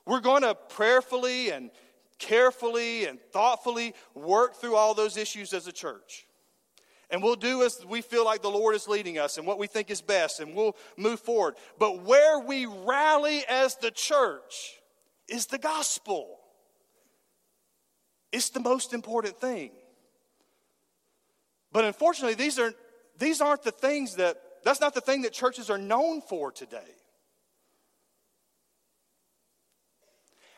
We're 0.06 0.20
going 0.20 0.42
to 0.42 0.54
prayerfully 0.54 1.50
and 1.50 1.70
carefully 2.18 3.04
and 3.04 3.20
thoughtfully 3.32 3.94
work 4.14 4.56
through 4.56 4.76
all 4.76 4.94
those 4.94 5.16
issues 5.16 5.52
as 5.52 5.66
a 5.66 5.72
church. 5.72 6.26
And 7.10 7.22
we'll 7.22 7.36
do 7.36 7.62
as 7.62 7.84
we 7.86 8.00
feel 8.00 8.24
like 8.24 8.42
the 8.42 8.50
Lord 8.50 8.74
is 8.74 8.88
leading 8.88 9.18
us 9.18 9.38
and 9.38 9.46
what 9.46 9.58
we 9.58 9.66
think 9.66 9.90
is 9.90 10.00
best, 10.00 10.40
and 10.40 10.54
we'll 10.54 10.76
move 10.96 11.20
forward. 11.20 11.54
But 11.78 12.02
where 12.02 12.40
we 12.40 12.66
rally 12.66 13.44
as 13.48 13.76
the 13.76 13.90
church 13.90 14.80
is 15.28 15.46
the 15.46 15.58
gospel. 15.58 16.38
It's 18.32 18.50
the 18.50 18.60
most 18.60 18.92
important 18.92 19.38
thing. 19.38 19.70
But 21.70 21.84
unfortunately, 21.84 22.34
these, 22.34 22.58
are, 22.58 22.72
these 23.18 23.40
aren't 23.40 23.62
the 23.62 23.72
things 23.72 24.16
that 24.16 24.36
that's 24.64 24.80
not 24.80 24.94
the 24.94 25.00
thing 25.00 25.22
that 25.22 25.32
churches 25.32 25.70
are 25.70 25.78
known 25.78 26.20
for 26.20 26.50
today. 26.50 26.96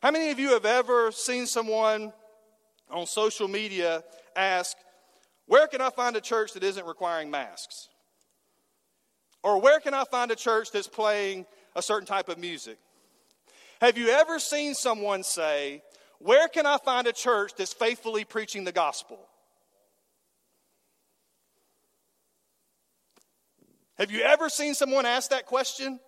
How 0.03 0.11
many 0.11 0.31
of 0.31 0.39
you 0.39 0.51
have 0.55 0.65
ever 0.65 1.13
seen 1.13 1.47
someone 1.47 2.13
on 2.91 3.07
social 3.07 3.49
media 3.49 4.03
ask, 4.35 4.77
Where 5.47 5.67
can 5.67 5.81
I 5.81 5.91
find 5.91 6.17
a 6.17 6.21
church 6.21 6.55
that 6.55 6.63
isn't 6.63 6.87
requiring 6.87 7.31
masks? 7.31 7.89
Or 9.43 9.61
where 9.61 9.79
can 9.81 9.93
I 9.93 10.05
find 10.05 10.31
a 10.31 10.37
church 10.37 10.71
that's 10.73 10.89
playing 10.89 11.47
a 11.77 11.83
certain 11.83 12.07
type 12.07 12.29
of 12.29 12.39
music? 12.39 12.79
Have 13.81 13.99
you 13.99 14.09
ever 14.09 14.39
seen 14.39 14.75
someone 14.75 15.23
say, 15.23 15.83
Where 16.19 16.49
can 16.49 16.65
I 16.65 16.79
find 16.79 17.07
a 17.07 17.13
church 17.13 17.53
that's 17.59 17.73
faithfully 17.73 18.25
preaching 18.25 18.65
the 18.65 18.73
gospel? 18.73 19.19
Have 23.99 24.11
you 24.11 24.21
ever 24.21 24.49
seen 24.49 24.75
someone 24.75 25.07
ask 25.07 25.31
that 25.31 25.47
question? 25.47 25.99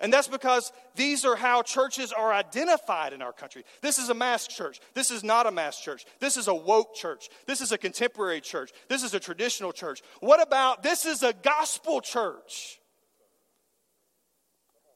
And 0.00 0.12
that's 0.12 0.28
because 0.28 0.72
these 0.96 1.24
are 1.24 1.36
how 1.36 1.62
churches 1.62 2.12
are 2.12 2.32
identified 2.32 3.12
in 3.12 3.22
our 3.22 3.32
country. 3.32 3.64
This 3.80 3.98
is 3.98 4.10
a 4.10 4.14
mass 4.14 4.46
church. 4.46 4.80
This 4.92 5.10
is 5.10 5.24
not 5.24 5.46
a 5.46 5.50
mass 5.50 5.80
church. 5.80 6.04
This 6.20 6.36
is 6.36 6.48
a 6.48 6.54
woke 6.54 6.94
church. 6.94 7.30
This 7.46 7.60
is 7.60 7.72
a 7.72 7.78
contemporary 7.78 8.42
church. 8.42 8.72
This 8.88 9.02
is 9.02 9.14
a 9.14 9.20
traditional 9.20 9.72
church. 9.72 10.02
What 10.20 10.42
about 10.42 10.82
this 10.82 11.06
is 11.06 11.22
a 11.22 11.32
gospel 11.32 12.00
church? 12.00 12.80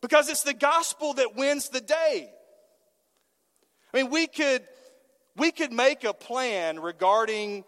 Because 0.02 0.28
it's 0.28 0.42
the 0.42 0.52
gospel 0.52 1.14
that 1.14 1.36
wins 1.36 1.70
the 1.70 1.80
day. 1.80 2.28
I 3.94 3.96
mean, 3.96 4.10
we 4.10 4.26
could 4.26 4.62
we 5.36 5.52
could 5.52 5.72
make 5.72 6.04
a 6.04 6.12
plan 6.12 6.80
regarding 6.80 7.64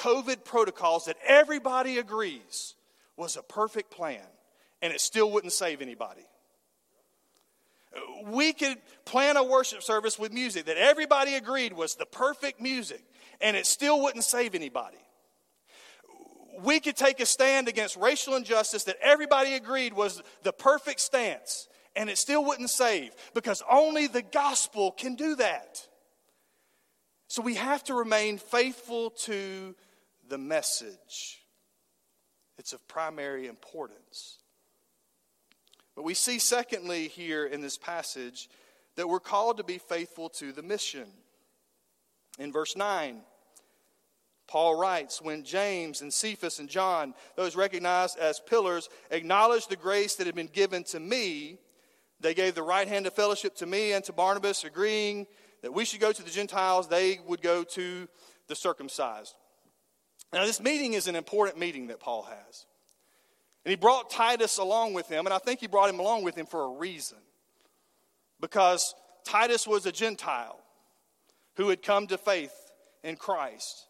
COVID 0.00 0.44
protocols 0.44 1.04
that 1.04 1.16
everybody 1.26 1.98
agrees 1.98 2.74
was 3.16 3.36
a 3.36 3.42
perfect 3.42 3.90
plan, 3.90 4.24
and 4.80 4.92
it 4.92 5.00
still 5.00 5.30
wouldn't 5.30 5.52
save 5.52 5.82
anybody. 5.82 6.22
We 8.24 8.52
could 8.52 8.78
plan 9.04 9.36
a 9.36 9.44
worship 9.44 9.82
service 9.82 10.18
with 10.18 10.32
music 10.32 10.66
that 10.66 10.78
everybody 10.78 11.34
agreed 11.34 11.74
was 11.74 11.96
the 11.96 12.06
perfect 12.06 12.60
music, 12.60 13.02
and 13.40 13.56
it 13.56 13.66
still 13.66 14.00
wouldn't 14.00 14.24
save 14.24 14.54
anybody. 14.54 14.96
We 16.62 16.80
could 16.80 16.96
take 16.96 17.20
a 17.20 17.26
stand 17.26 17.68
against 17.68 17.96
racial 17.96 18.36
injustice 18.36 18.84
that 18.84 18.96
everybody 19.02 19.54
agreed 19.54 19.92
was 19.92 20.22
the 20.44 20.52
perfect 20.52 21.00
stance, 21.00 21.68
and 21.94 22.08
it 22.08 22.16
still 22.16 22.44
wouldn't 22.44 22.70
save 22.70 23.10
because 23.34 23.62
only 23.70 24.06
the 24.06 24.22
gospel 24.22 24.92
can 24.92 25.14
do 25.14 25.36
that. 25.36 25.86
So 27.28 27.42
we 27.42 27.56
have 27.56 27.84
to 27.84 27.94
remain 27.94 28.38
faithful 28.38 29.10
to 29.10 29.74
the 30.30 30.38
message. 30.38 31.42
It's 32.56 32.72
of 32.72 32.86
primary 32.88 33.46
importance. 33.46 34.38
But 35.94 36.04
we 36.04 36.14
see, 36.14 36.38
secondly, 36.38 37.08
here 37.08 37.44
in 37.44 37.60
this 37.60 37.76
passage, 37.76 38.48
that 38.96 39.08
we're 39.08 39.20
called 39.20 39.58
to 39.58 39.64
be 39.64 39.78
faithful 39.78 40.30
to 40.30 40.52
the 40.52 40.62
mission. 40.62 41.06
In 42.38 42.52
verse 42.52 42.76
9, 42.76 43.20
Paul 44.46 44.76
writes, 44.76 45.20
When 45.20 45.44
James 45.44 46.00
and 46.00 46.12
Cephas 46.12 46.58
and 46.58 46.68
John, 46.68 47.14
those 47.36 47.56
recognized 47.56 48.18
as 48.18 48.40
pillars, 48.40 48.88
acknowledged 49.10 49.68
the 49.68 49.76
grace 49.76 50.14
that 50.16 50.26
had 50.26 50.36
been 50.36 50.46
given 50.46 50.84
to 50.84 51.00
me, 51.00 51.58
they 52.20 52.34
gave 52.34 52.54
the 52.54 52.62
right 52.62 52.86
hand 52.88 53.06
of 53.06 53.14
fellowship 53.14 53.56
to 53.56 53.66
me 53.66 53.92
and 53.92 54.04
to 54.04 54.12
Barnabas, 54.12 54.64
agreeing 54.64 55.26
that 55.62 55.74
we 55.74 55.84
should 55.84 56.00
go 56.00 56.12
to 56.12 56.22
the 56.22 56.30
Gentiles, 56.30 56.88
they 56.88 57.20
would 57.26 57.42
go 57.42 57.64
to 57.64 58.08
the 58.48 58.54
circumcised. 58.54 59.34
Now, 60.32 60.46
this 60.46 60.60
meeting 60.60 60.94
is 60.94 61.08
an 61.08 61.16
important 61.16 61.58
meeting 61.58 61.88
that 61.88 62.00
Paul 62.00 62.22
has. 62.22 62.66
And 63.64 63.70
he 63.70 63.76
brought 63.76 64.10
Titus 64.10 64.58
along 64.58 64.94
with 64.94 65.08
him, 65.08 65.26
and 65.26 65.34
I 65.34 65.38
think 65.38 65.60
he 65.60 65.66
brought 65.66 65.90
him 65.90 65.98
along 65.98 66.24
with 66.24 66.36
him 66.36 66.46
for 66.46 66.64
a 66.64 66.78
reason. 66.78 67.18
Because 68.40 68.94
Titus 69.24 69.66
was 69.66 69.86
a 69.86 69.92
Gentile 69.92 70.58
who 71.56 71.68
had 71.68 71.82
come 71.82 72.06
to 72.06 72.16
faith 72.16 72.54
in 73.02 73.16
Christ. 73.16 73.86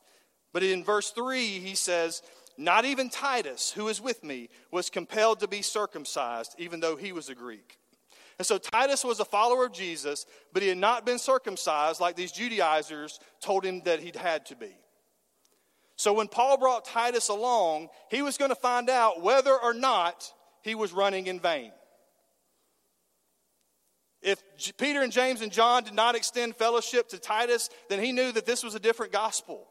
But 0.52 0.62
in 0.62 0.82
verse 0.82 1.10
3, 1.10 1.44
he 1.44 1.74
says, 1.74 2.22
Not 2.58 2.84
even 2.84 3.10
Titus, 3.10 3.70
who 3.70 3.88
is 3.88 4.00
with 4.00 4.24
me, 4.24 4.48
was 4.72 4.90
compelled 4.90 5.40
to 5.40 5.48
be 5.48 5.62
circumcised, 5.62 6.54
even 6.58 6.80
though 6.80 6.96
he 6.96 7.12
was 7.12 7.28
a 7.28 7.34
Greek. 7.34 7.78
And 8.38 8.46
so 8.46 8.58
Titus 8.58 9.04
was 9.04 9.20
a 9.20 9.24
follower 9.24 9.66
of 9.66 9.72
Jesus, 9.72 10.26
but 10.52 10.62
he 10.62 10.68
had 10.68 10.78
not 10.78 11.04
been 11.04 11.18
circumcised 11.18 12.00
like 12.00 12.16
these 12.16 12.32
Judaizers 12.32 13.20
told 13.40 13.64
him 13.64 13.82
that 13.84 14.00
he'd 14.00 14.16
had 14.16 14.46
to 14.46 14.56
be. 14.56 14.74
So 16.00 16.14
when 16.14 16.28
Paul 16.28 16.56
brought 16.56 16.86
Titus 16.86 17.28
along, 17.28 17.90
he 18.10 18.22
was 18.22 18.38
going 18.38 18.48
to 18.48 18.54
find 18.54 18.88
out 18.88 19.20
whether 19.20 19.52
or 19.52 19.74
not 19.74 20.32
he 20.62 20.74
was 20.74 20.94
running 20.94 21.26
in 21.26 21.38
vain. 21.38 21.72
If 24.22 24.42
Peter 24.78 25.02
and 25.02 25.12
James 25.12 25.42
and 25.42 25.52
John 25.52 25.84
did 25.84 25.92
not 25.92 26.14
extend 26.14 26.56
fellowship 26.56 27.10
to 27.10 27.18
Titus, 27.18 27.68
then 27.90 28.02
he 28.02 28.12
knew 28.12 28.32
that 28.32 28.46
this 28.46 28.62
was 28.62 28.74
a 28.74 28.80
different 28.80 29.12
gospel. 29.12 29.68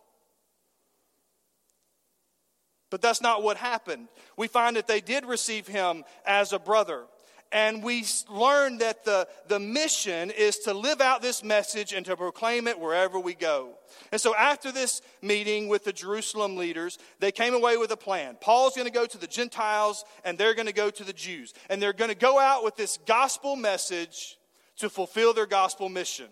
But 2.91 3.01
that's 3.01 3.21
not 3.21 3.41
what 3.41 3.57
happened. 3.57 4.07
We 4.37 4.47
find 4.47 4.75
that 4.75 4.85
they 4.85 5.01
did 5.01 5.25
receive 5.25 5.65
him 5.65 6.03
as 6.27 6.53
a 6.53 6.59
brother. 6.59 7.05
And 7.51 7.81
we 7.81 8.05
learn 8.29 8.77
that 8.77 9.05
the, 9.05 9.27
the 9.47 9.59
mission 9.59 10.29
is 10.29 10.59
to 10.59 10.73
live 10.73 11.01
out 11.01 11.23
this 11.23 11.43
message 11.43 11.93
and 11.93 12.05
to 12.05 12.15
proclaim 12.15 12.67
it 12.67 12.79
wherever 12.79 13.19
we 13.19 13.33
go. 13.33 13.73
And 14.11 14.21
so, 14.21 14.35
after 14.35 14.71
this 14.71 15.01
meeting 15.23 15.67
with 15.67 15.83
the 15.83 15.93
Jerusalem 15.93 16.57
leaders, 16.57 16.99
they 17.19 17.31
came 17.31 17.55
away 17.55 17.77
with 17.77 17.89
a 17.91 17.97
plan. 17.97 18.37
Paul's 18.39 18.75
going 18.75 18.87
to 18.87 18.93
go 18.93 19.07
to 19.07 19.17
the 19.17 19.25
Gentiles, 19.25 20.05
and 20.23 20.37
they're 20.37 20.53
going 20.53 20.67
to 20.67 20.73
go 20.73 20.91
to 20.91 21.03
the 21.03 21.13
Jews. 21.13 21.55
And 21.71 21.81
they're 21.81 21.91
going 21.93 22.11
to 22.11 22.15
go 22.15 22.37
out 22.37 22.63
with 22.63 22.75
this 22.75 22.99
gospel 23.07 23.55
message 23.55 24.37
to 24.77 24.89
fulfill 24.89 25.33
their 25.33 25.47
gospel 25.47 25.89
mission. 25.89 26.27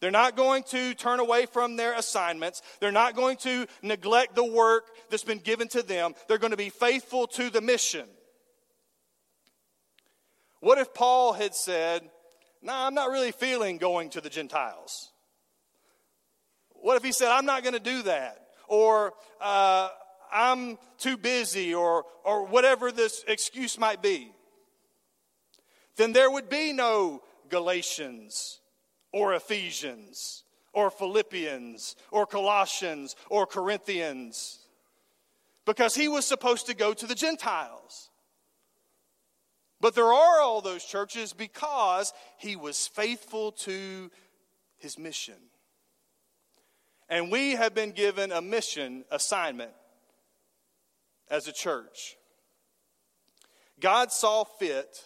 They're 0.00 0.10
not 0.10 0.36
going 0.36 0.64
to 0.64 0.94
turn 0.94 1.20
away 1.20 1.46
from 1.46 1.76
their 1.76 1.94
assignments. 1.94 2.62
They're 2.80 2.90
not 2.90 3.14
going 3.14 3.36
to 3.38 3.66
neglect 3.82 4.34
the 4.34 4.44
work 4.44 4.90
that's 5.10 5.22
been 5.24 5.38
given 5.38 5.68
to 5.68 5.82
them. 5.82 6.14
They're 6.26 6.38
going 6.38 6.50
to 6.52 6.56
be 6.56 6.70
faithful 6.70 7.26
to 7.28 7.50
the 7.50 7.60
mission. 7.60 8.06
What 10.62 10.78
if 10.78 10.94
Paul 10.94 11.32
had 11.32 11.56
said, 11.56 12.02
No, 12.62 12.72
nah, 12.72 12.86
I'm 12.86 12.94
not 12.94 13.10
really 13.10 13.32
feeling 13.32 13.78
going 13.78 14.10
to 14.10 14.20
the 14.20 14.30
Gentiles? 14.30 15.10
What 16.70 16.96
if 16.96 17.02
he 17.02 17.10
said, 17.10 17.32
I'm 17.32 17.46
not 17.46 17.64
going 17.64 17.74
to 17.74 17.80
do 17.80 18.02
that? 18.02 18.46
Or, 18.68 19.12
uh, 19.40 19.88
I'm 20.32 20.78
too 20.98 21.16
busy, 21.16 21.74
or, 21.74 22.04
or 22.24 22.46
whatever 22.46 22.92
this 22.92 23.24
excuse 23.26 23.76
might 23.76 24.02
be? 24.02 24.30
Then 25.96 26.12
there 26.12 26.30
would 26.30 26.48
be 26.48 26.72
no 26.72 27.24
Galatians 27.48 28.60
or 29.12 29.34
Ephesians 29.34 30.44
or 30.72 30.92
Philippians 30.92 31.96
or 32.12 32.24
Colossians 32.24 33.16
or 33.30 33.46
Corinthians 33.46 34.60
because 35.66 35.96
he 35.96 36.06
was 36.06 36.24
supposed 36.24 36.66
to 36.66 36.74
go 36.74 36.94
to 36.94 37.06
the 37.08 37.16
Gentiles. 37.16 38.10
But 39.82 39.96
there 39.96 40.12
are 40.12 40.40
all 40.40 40.60
those 40.60 40.84
churches 40.84 41.32
because 41.32 42.14
he 42.38 42.54
was 42.54 42.86
faithful 42.86 43.50
to 43.52 44.12
his 44.78 44.96
mission. 44.96 45.34
And 47.08 47.32
we 47.32 47.56
have 47.56 47.74
been 47.74 47.90
given 47.90 48.30
a 48.30 48.40
mission 48.40 49.04
assignment 49.10 49.72
as 51.28 51.48
a 51.48 51.52
church. 51.52 52.16
God 53.80 54.12
saw 54.12 54.44
fit 54.44 55.00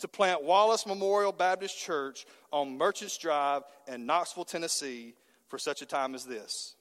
to 0.00 0.08
plant 0.08 0.44
Wallace 0.44 0.86
Memorial 0.86 1.32
Baptist 1.32 1.78
Church 1.78 2.26
on 2.52 2.76
Merchants 2.76 3.16
Drive 3.16 3.62
in 3.88 4.04
Knoxville, 4.04 4.44
Tennessee 4.44 5.14
for 5.48 5.58
such 5.58 5.80
a 5.80 5.86
time 5.86 6.14
as 6.14 6.26
this. 6.26 6.74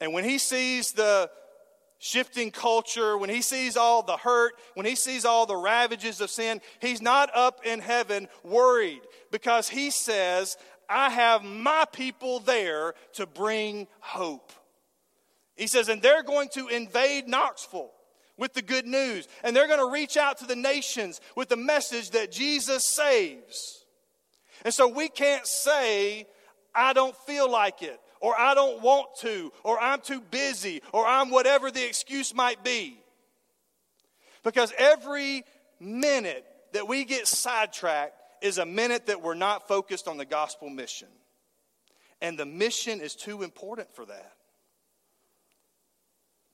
And 0.00 0.14
when 0.14 0.24
he 0.24 0.38
sees 0.38 0.92
the 0.92 1.30
shifting 2.00 2.50
culture, 2.50 3.16
when 3.16 3.30
he 3.30 3.42
sees 3.42 3.76
all 3.76 4.02
the 4.02 4.16
hurt, 4.16 4.54
when 4.74 4.86
he 4.86 4.96
sees 4.96 5.24
all 5.24 5.46
the 5.46 5.56
ravages 5.56 6.20
of 6.20 6.30
sin, 6.30 6.60
he's 6.80 7.00
not 7.00 7.30
up 7.34 7.60
in 7.64 7.78
heaven 7.78 8.26
worried 8.42 9.02
because 9.30 9.68
he 9.68 9.90
says, 9.90 10.56
I 10.88 11.10
have 11.10 11.44
my 11.44 11.84
people 11.92 12.40
there 12.40 12.94
to 13.12 13.26
bring 13.26 13.86
hope. 14.00 14.50
He 15.54 15.66
says, 15.66 15.90
and 15.90 16.00
they're 16.00 16.22
going 16.22 16.48
to 16.54 16.68
invade 16.68 17.28
Knoxville 17.28 17.92
with 18.38 18.54
the 18.54 18.62
good 18.62 18.86
news, 18.86 19.28
and 19.44 19.54
they're 19.54 19.68
going 19.68 19.86
to 19.86 19.92
reach 19.92 20.16
out 20.16 20.38
to 20.38 20.46
the 20.46 20.56
nations 20.56 21.20
with 21.36 21.50
the 21.50 21.56
message 21.56 22.10
that 22.10 22.32
Jesus 22.32 22.82
saves. 22.82 23.84
And 24.64 24.72
so 24.72 24.88
we 24.88 25.08
can't 25.08 25.46
say, 25.46 26.26
I 26.74 26.94
don't 26.94 27.16
feel 27.26 27.50
like 27.50 27.82
it 27.82 28.00
or 28.20 28.38
I 28.38 28.54
don't 28.54 28.82
want 28.82 29.16
to, 29.20 29.52
or 29.64 29.80
I'm 29.80 30.00
too 30.00 30.20
busy, 30.20 30.82
or 30.92 31.06
I'm 31.06 31.30
whatever 31.30 31.70
the 31.70 31.84
excuse 31.84 32.34
might 32.34 32.62
be. 32.62 32.98
Because 34.44 34.72
every 34.78 35.44
minute 35.80 36.44
that 36.72 36.86
we 36.86 37.04
get 37.04 37.26
sidetracked 37.26 38.14
is 38.42 38.58
a 38.58 38.66
minute 38.66 39.06
that 39.06 39.22
we're 39.22 39.34
not 39.34 39.66
focused 39.68 40.06
on 40.06 40.16
the 40.16 40.24
gospel 40.24 40.70
mission. 40.70 41.08
And 42.20 42.38
the 42.38 42.46
mission 42.46 43.00
is 43.00 43.14
too 43.14 43.42
important 43.42 43.94
for 43.94 44.04
that. 44.04 44.32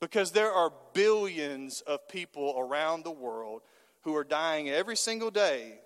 Because 0.00 0.30
there 0.30 0.52
are 0.52 0.72
billions 0.94 1.80
of 1.80 2.06
people 2.08 2.54
around 2.56 3.04
the 3.04 3.10
world 3.10 3.62
who 4.02 4.14
are 4.14 4.24
dying 4.24 4.68
every 4.68 4.96
single 4.96 5.30
day 5.30 5.80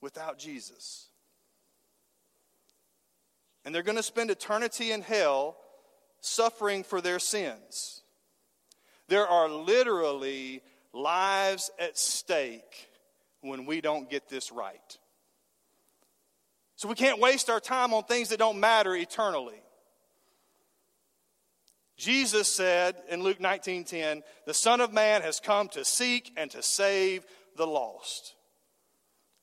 without 0.00 0.38
Jesus 0.38 1.08
and 3.64 3.74
they're 3.74 3.82
going 3.82 3.96
to 3.96 4.02
spend 4.02 4.30
eternity 4.30 4.92
in 4.92 5.02
hell 5.02 5.56
suffering 6.20 6.84
for 6.84 7.00
their 7.00 7.18
sins. 7.18 8.02
There 9.08 9.26
are 9.26 9.48
literally 9.48 10.62
lives 10.92 11.70
at 11.78 11.98
stake 11.98 12.88
when 13.40 13.66
we 13.66 13.80
don't 13.80 14.08
get 14.08 14.28
this 14.28 14.50
right. 14.50 14.98
So 16.76 16.88
we 16.88 16.94
can't 16.94 17.20
waste 17.20 17.50
our 17.50 17.60
time 17.60 17.92
on 17.92 18.04
things 18.04 18.30
that 18.30 18.38
don't 18.38 18.58
matter 18.58 18.94
eternally. 18.94 19.60
Jesus 21.96 22.52
said 22.52 23.00
in 23.08 23.22
Luke 23.22 23.38
19:10, 23.38 24.24
"The 24.46 24.54
Son 24.54 24.80
of 24.80 24.92
Man 24.92 25.22
has 25.22 25.38
come 25.38 25.68
to 25.70 25.84
seek 25.84 26.32
and 26.36 26.50
to 26.50 26.62
save 26.62 27.24
the 27.54 27.66
lost." 27.66 28.34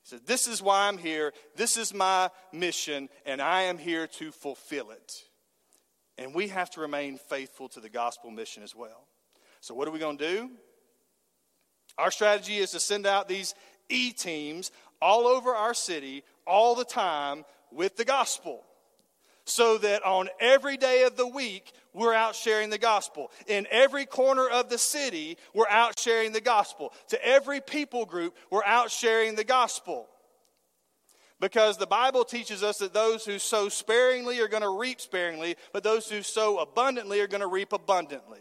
Said, 0.03 0.21
This 0.25 0.47
is 0.47 0.61
why 0.61 0.87
I'm 0.87 0.97
here. 0.97 1.33
This 1.55 1.77
is 1.77 1.93
my 1.93 2.29
mission, 2.51 3.09
and 3.25 3.41
I 3.41 3.63
am 3.63 3.77
here 3.77 4.07
to 4.07 4.31
fulfill 4.31 4.91
it. 4.91 5.23
And 6.17 6.33
we 6.33 6.49
have 6.49 6.69
to 6.71 6.81
remain 6.81 7.17
faithful 7.17 7.69
to 7.69 7.79
the 7.79 7.89
gospel 7.89 8.31
mission 8.31 8.63
as 8.63 8.75
well. 8.75 9.07
So, 9.59 9.73
what 9.73 9.87
are 9.87 9.91
we 9.91 9.99
going 9.99 10.17
to 10.17 10.27
do? 10.27 10.49
Our 11.97 12.11
strategy 12.11 12.57
is 12.57 12.71
to 12.71 12.79
send 12.79 13.05
out 13.05 13.27
these 13.27 13.53
E 13.89 14.11
teams 14.11 14.71
all 15.01 15.27
over 15.27 15.53
our 15.53 15.73
city 15.73 16.23
all 16.47 16.75
the 16.75 16.85
time 16.85 17.43
with 17.71 17.97
the 17.97 18.05
gospel 18.05 18.63
so 19.45 19.77
that 19.79 20.03
on 20.03 20.29
every 20.39 20.77
day 20.77 21.03
of 21.03 21.17
the 21.17 21.27
week, 21.27 21.71
we're 21.93 22.13
out 22.13 22.35
sharing 22.35 22.69
the 22.69 22.77
gospel. 22.77 23.31
In 23.47 23.67
every 23.69 24.05
corner 24.05 24.47
of 24.47 24.69
the 24.69 24.77
city, 24.77 25.37
we're 25.53 25.67
out 25.67 25.99
sharing 25.99 26.31
the 26.31 26.41
gospel. 26.41 26.93
To 27.09 27.25
every 27.25 27.59
people 27.61 28.05
group, 28.05 28.35
we're 28.49 28.63
out 28.63 28.91
sharing 28.91 29.35
the 29.35 29.43
gospel. 29.43 30.07
Because 31.39 31.77
the 31.77 31.87
Bible 31.87 32.23
teaches 32.23 32.61
us 32.61 32.77
that 32.77 32.93
those 32.93 33.25
who 33.25 33.39
sow 33.39 33.67
sparingly 33.67 34.39
are 34.39 34.47
going 34.47 34.61
to 34.61 34.77
reap 34.77 35.01
sparingly, 35.01 35.55
but 35.73 35.83
those 35.83 36.07
who 36.07 36.21
sow 36.21 36.59
abundantly 36.59 37.19
are 37.19 37.27
going 37.27 37.41
to 37.41 37.47
reap 37.47 37.73
abundantly. 37.73 38.39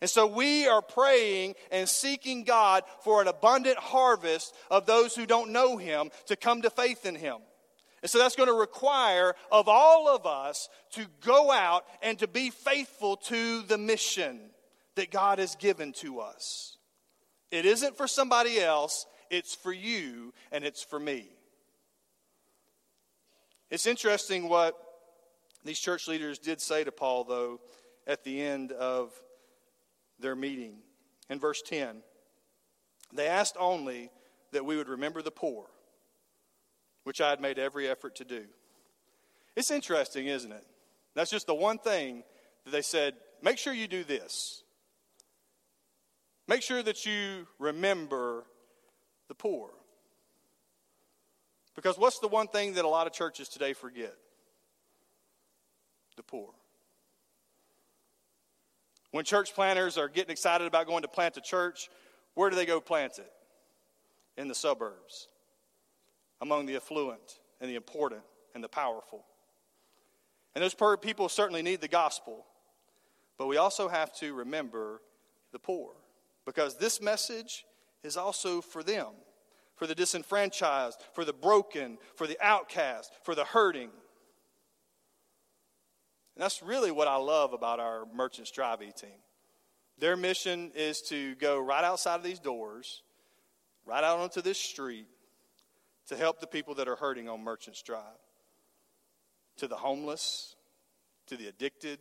And 0.00 0.10
so 0.10 0.26
we 0.26 0.66
are 0.66 0.82
praying 0.82 1.54
and 1.70 1.88
seeking 1.88 2.44
God 2.44 2.84
for 3.02 3.20
an 3.20 3.28
abundant 3.28 3.78
harvest 3.78 4.54
of 4.70 4.86
those 4.86 5.14
who 5.14 5.26
don't 5.26 5.50
know 5.50 5.76
Him 5.76 6.10
to 6.26 6.36
come 6.36 6.62
to 6.62 6.70
faith 6.70 7.06
in 7.06 7.14
Him. 7.14 7.36
And 8.02 8.10
so 8.10 8.18
that's 8.18 8.36
going 8.36 8.48
to 8.48 8.54
require 8.54 9.34
of 9.52 9.68
all 9.68 10.08
of 10.08 10.26
us 10.26 10.68
to 10.92 11.06
go 11.20 11.52
out 11.52 11.84
and 12.02 12.18
to 12.18 12.26
be 12.26 12.50
faithful 12.50 13.16
to 13.16 13.62
the 13.62 13.76
mission 13.78 14.40
that 14.94 15.10
God 15.10 15.38
has 15.38 15.54
given 15.56 15.92
to 15.94 16.20
us. 16.20 16.78
It 17.50 17.66
isn't 17.66 17.96
for 17.96 18.06
somebody 18.06 18.58
else, 18.60 19.06
it's 19.28 19.54
for 19.54 19.72
you 19.72 20.32
and 20.50 20.64
it's 20.64 20.82
for 20.82 20.98
me. 20.98 21.28
It's 23.70 23.86
interesting 23.86 24.48
what 24.48 24.76
these 25.64 25.78
church 25.78 26.08
leaders 26.08 26.38
did 26.38 26.60
say 26.60 26.84
to 26.84 26.92
Paul, 26.92 27.24
though, 27.24 27.60
at 28.06 28.24
the 28.24 28.40
end 28.40 28.72
of 28.72 29.12
their 30.18 30.34
meeting. 30.34 30.78
In 31.28 31.38
verse 31.38 31.62
10, 31.62 32.02
they 33.12 33.26
asked 33.26 33.56
only 33.58 34.10
that 34.52 34.64
we 34.64 34.76
would 34.76 34.88
remember 34.88 35.22
the 35.22 35.30
poor, 35.30 35.66
which 37.04 37.20
I 37.20 37.30
had 37.30 37.40
made 37.40 37.58
every 37.58 37.88
effort 37.88 38.16
to 38.16 38.24
do. 38.24 38.44
It's 39.56 39.70
interesting, 39.70 40.26
isn't 40.26 40.52
it? 40.52 40.64
That's 41.14 41.30
just 41.30 41.46
the 41.46 41.54
one 41.54 41.78
thing 41.78 42.22
that 42.64 42.70
they 42.70 42.82
said 42.82 43.14
make 43.42 43.58
sure 43.58 43.72
you 43.72 43.88
do 43.88 44.04
this. 44.04 44.62
Make 46.46 46.62
sure 46.62 46.82
that 46.82 47.06
you 47.06 47.46
remember 47.58 48.44
the 49.28 49.34
poor. 49.34 49.70
Because 51.76 51.96
what's 51.96 52.18
the 52.18 52.28
one 52.28 52.48
thing 52.48 52.74
that 52.74 52.84
a 52.84 52.88
lot 52.88 53.06
of 53.06 53.12
churches 53.12 53.48
today 53.48 53.72
forget? 53.72 54.14
The 56.16 56.22
poor. 56.22 56.50
When 59.12 59.24
church 59.24 59.54
planners 59.54 59.96
are 59.96 60.08
getting 60.08 60.30
excited 60.30 60.66
about 60.66 60.86
going 60.86 61.02
to 61.02 61.08
plant 61.08 61.36
a 61.36 61.40
church, 61.40 61.88
where 62.34 62.50
do 62.50 62.56
they 62.56 62.66
go 62.66 62.80
plant 62.80 63.18
it? 63.18 63.30
In 64.36 64.48
the 64.48 64.54
suburbs, 64.54 65.28
among 66.40 66.66
the 66.66 66.76
affluent 66.76 67.40
and 67.60 67.70
the 67.70 67.76
important 67.76 68.22
and 68.54 68.62
the 68.62 68.68
powerful. 68.68 69.24
And 70.54 70.62
those 70.62 70.74
people 71.00 71.28
certainly 71.28 71.62
need 71.62 71.80
the 71.80 71.88
gospel, 71.88 72.44
but 73.38 73.46
we 73.46 73.56
also 73.56 73.88
have 73.88 74.12
to 74.16 74.34
remember 74.34 75.00
the 75.52 75.58
poor 75.58 75.92
because 76.44 76.76
this 76.76 77.00
message 77.00 77.64
is 78.02 78.16
also 78.16 78.60
for 78.60 78.82
them 78.82 79.08
for 79.80 79.86
the 79.86 79.94
disenfranchised, 79.94 81.00
for 81.14 81.24
the 81.24 81.32
broken, 81.32 81.96
for 82.14 82.26
the 82.26 82.36
outcast, 82.38 83.14
for 83.22 83.34
the 83.34 83.46
hurting. 83.46 83.88
And 86.34 86.44
that's 86.44 86.62
really 86.62 86.90
what 86.90 87.08
I 87.08 87.16
love 87.16 87.54
about 87.54 87.80
our 87.80 88.04
Merchants 88.14 88.50
Drive 88.50 88.82
E 88.82 88.92
team. 88.94 89.08
Their 89.98 90.18
mission 90.18 90.70
is 90.74 91.00
to 91.08 91.34
go 91.36 91.58
right 91.58 91.82
outside 91.82 92.16
of 92.16 92.22
these 92.22 92.38
doors, 92.38 93.02
right 93.86 94.04
out 94.04 94.18
onto 94.18 94.42
this 94.42 94.58
street, 94.58 95.06
to 96.10 96.16
help 96.16 96.40
the 96.40 96.46
people 96.48 96.74
that 96.74 96.88
are 96.88 96.96
hurting 96.96 97.28
on 97.28 97.44
Merchants 97.44 97.82
Drive. 97.82 98.02
To 99.58 99.68
the 99.68 99.76
homeless, 99.76 100.56
to 101.28 101.36
the 101.36 101.46
addicted, 101.46 102.00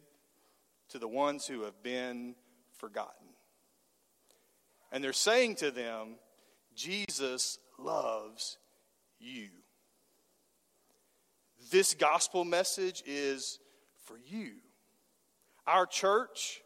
to 0.90 0.98
the 0.98 1.08
ones 1.08 1.46
who 1.46 1.62
have 1.62 1.84
been 1.84 2.34
forgotten. 2.80 3.28
And 4.92 5.04
they're 5.04 5.14
saying 5.14 5.58
to 5.58 5.70
them, 5.70 6.16
Jesus 6.76 7.60
loves 7.78 8.58
you. 9.20 9.50
This 11.70 11.94
gospel 11.94 12.44
message 12.44 13.04
is 13.06 13.60
for 14.06 14.18
you. 14.26 14.54
Our 15.68 15.86
church 15.86 16.64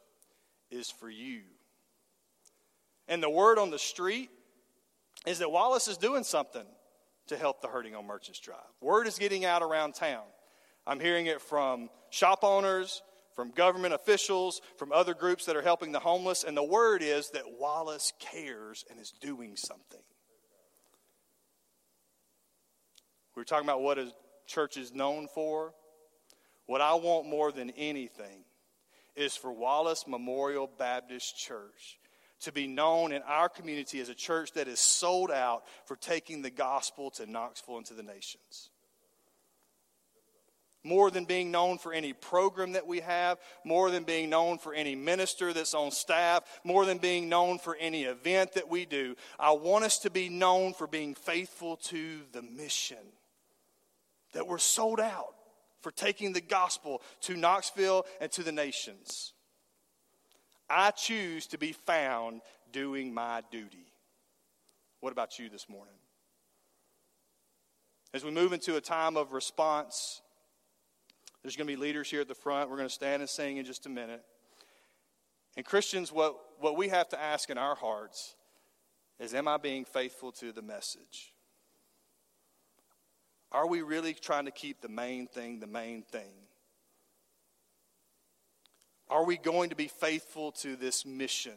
is 0.71 0.89
for 0.89 1.09
you. 1.09 1.41
And 3.09 3.21
the 3.21 3.29
word 3.29 3.59
on 3.59 3.69
the 3.69 3.79
street 3.79 4.29
is 5.27 5.39
that 5.39 5.51
Wallace 5.51 5.89
is 5.89 5.97
doing 5.97 6.23
something 6.23 6.65
to 7.27 7.37
help 7.37 7.61
the 7.61 7.67
hurting 7.67 7.95
on 7.95 8.05
Merchants 8.05 8.39
Drive. 8.39 8.59
Word 8.81 9.07
is 9.07 9.17
getting 9.17 9.45
out 9.45 9.61
around 9.61 9.95
town. 9.95 10.23
I'm 10.85 10.99
hearing 10.99 11.27
it 11.27 11.41
from 11.41 11.89
shop 12.09 12.43
owners, 12.43 13.01
from 13.35 13.51
government 13.51 13.93
officials, 13.93 14.61
from 14.77 14.91
other 14.91 15.13
groups 15.13 15.45
that 15.45 15.55
are 15.55 15.61
helping 15.61 15.91
the 15.91 15.99
homeless, 15.99 16.43
and 16.43 16.55
the 16.55 16.63
word 16.63 17.01
is 17.01 17.29
that 17.31 17.43
Wallace 17.59 18.13
cares 18.19 18.85
and 18.89 18.99
is 18.99 19.13
doing 19.21 19.55
something. 19.55 20.01
We 23.35 23.41
are 23.41 23.45
talking 23.45 23.65
about 23.65 23.81
what 23.81 23.97
a 23.97 24.11
church 24.45 24.77
is 24.77 24.93
known 24.93 25.27
for. 25.33 25.73
What 26.65 26.81
I 26.81 26.93
want 26.93 27.27
more 27.27 27.51
than 27.51 27.71
anything 27.71 28.45
is 29.15 29.35
for 29.35 29.51
Wallace 29.51 30.05
Memorial 30.07 30.69
Baptist 30.77 31.37
Church 31.37 31.97
to 32.43 32.51
be 32.51 32.67
known 32.67 33.11
in 33.11 33.21
our 33.23 33.49
community 33.49 33.99
as 33.99 34.09
a 34.09 34.15
church 34.15 34.53
that 34.53 34.67
is 34.67 34.79
sold 34.79 35.31
out 35.31 35.63
for 35.85 35.95
taking 35.95 36.41
the 36.41 36.49
gospel 36.49 37.09
to 37.11 37.25
Knoxville 37.25 37.77
and 37.77 37.85
to 37.87 37.93
the 37.93 38.03
nations. 38.03 38.69
More 40.85 41.09
than 41.09 41.23
being 41.23 41.49
known 41.49 41.77
for 41.77 41.93
any 41.93 42.11
program 42.11 42.73
that 42.73 42.87
we 42.87 42.99
have, 42.99 43.37
more 43.63 43.89
than 43.89 44.03
being 44.03 44.29
known 44.29 44.57
for 44.57 44.73
any 44.73 44.95
minister 44.95 45.53
that's 45.53 45.73
on 45.73 45.91
staff, 45.91 46.43
more 46.65 46.85
than 46.85 46.97
being 46.97 47.29
known 47.29 47.57
for 47.57 47.77
any 47.79 48.03
event 48.03 48.53
that 48.53 48.69
we 48.69 48.85
do, 48.85 49.15
I 49.39 49.51
want 49.51 49.85
us 49.85 49.99
to 49.99 50.09
be 50.09 50.27
known 50.27 50.73
for 50.73 50.85
being 50.85 51.15
faithful 51.15 51.77
to 51.77 52.19
the 52.33 52.41
mission 52.41 52.97
that 54.33 54.47
we're 54.47 54.57
sold 54.57 54.99
out 54.99 55.35
for 55.79 55.91
taking 55.91 56.33
the 56.33 56.41
gospel 56.41 57.01
to 57.21 57.37
Knoxville 57.37 58.05
and 58.19 58.31
to 58.33 58.43
the 58.43 58.51
nations. 58.51 59.33
I 60.73 60.91
choose 60.91 61.47
to 61.47 61.57
be 61.57 61.71
found 61.71 62.41
doing 62.71 63.13
my 63.13 63.43
duty. 63.51 63.85
What 64.99 65.11
about 65.11 65.37
you 65.37 65.49
this 65.49 65.69
morning? 65.69 65.93
As 68.13 68.23
we 68.23 68.31
move 68.31 68.53
into 68.53 68.75
a 68.75 68.81
time 68.81 69.17
of 69.17 69.33
response, 69.33 70.21
there's 71.41 71.55
going 71.55 71.67
to 71.67 71.73
be 71.73 71.79
leaders 71.79 72.09
here 72.09 72.21
at 72.21 72.27
the 72.27 72.35
front. 72.35 72.69
We're 72.69 72.77
going 72.77 72.87
to 72.87 72.93
stand 72.93 73.21
and 73.21 73.29
sing 73.29 73.57
in 73.57 73.65
just 73.65 73.85
a 73.85 73.89
minute. 73.89 74.23
And 75.57 75.65
Christians, 75.65 76.11
what, 76.11 76.35
what 76.59 76.77
we 76.77 76.89
have 76.89 77.09
to 77.09 77.21
ask 77.21 77.49
in 77.49 77.57
our 77.57 77.75
hearts 77.75 78.35
is 79.19 79.33
Am 79.33 79.47
I 79.47 79.57
being 79.57 79.85
faithful 79.85 80.31
to 80.33 80.51
the 80.51 80.61
message? 80.61 81.33
Are 83.51 83.67
we 83.67 83.81
really 83.81 84.13
trying 84.13 84.45
to 84.45 84.51
keep 84.51 84.81
the 84.81 84.89
main 84.89 85.27
thing 85.27 85.59
the 85.59 85.67
main 85.67 86.01
thing? 86.01 86.31
Are 89.13 89.23
we 89.23 89.37
going 89.37 89.69
to 89.69 89.75
be 89.75 89.89
faithful 89.89 90.53
to 90.53 90.75
this 90.75 91.05
mission? 91.05 91.53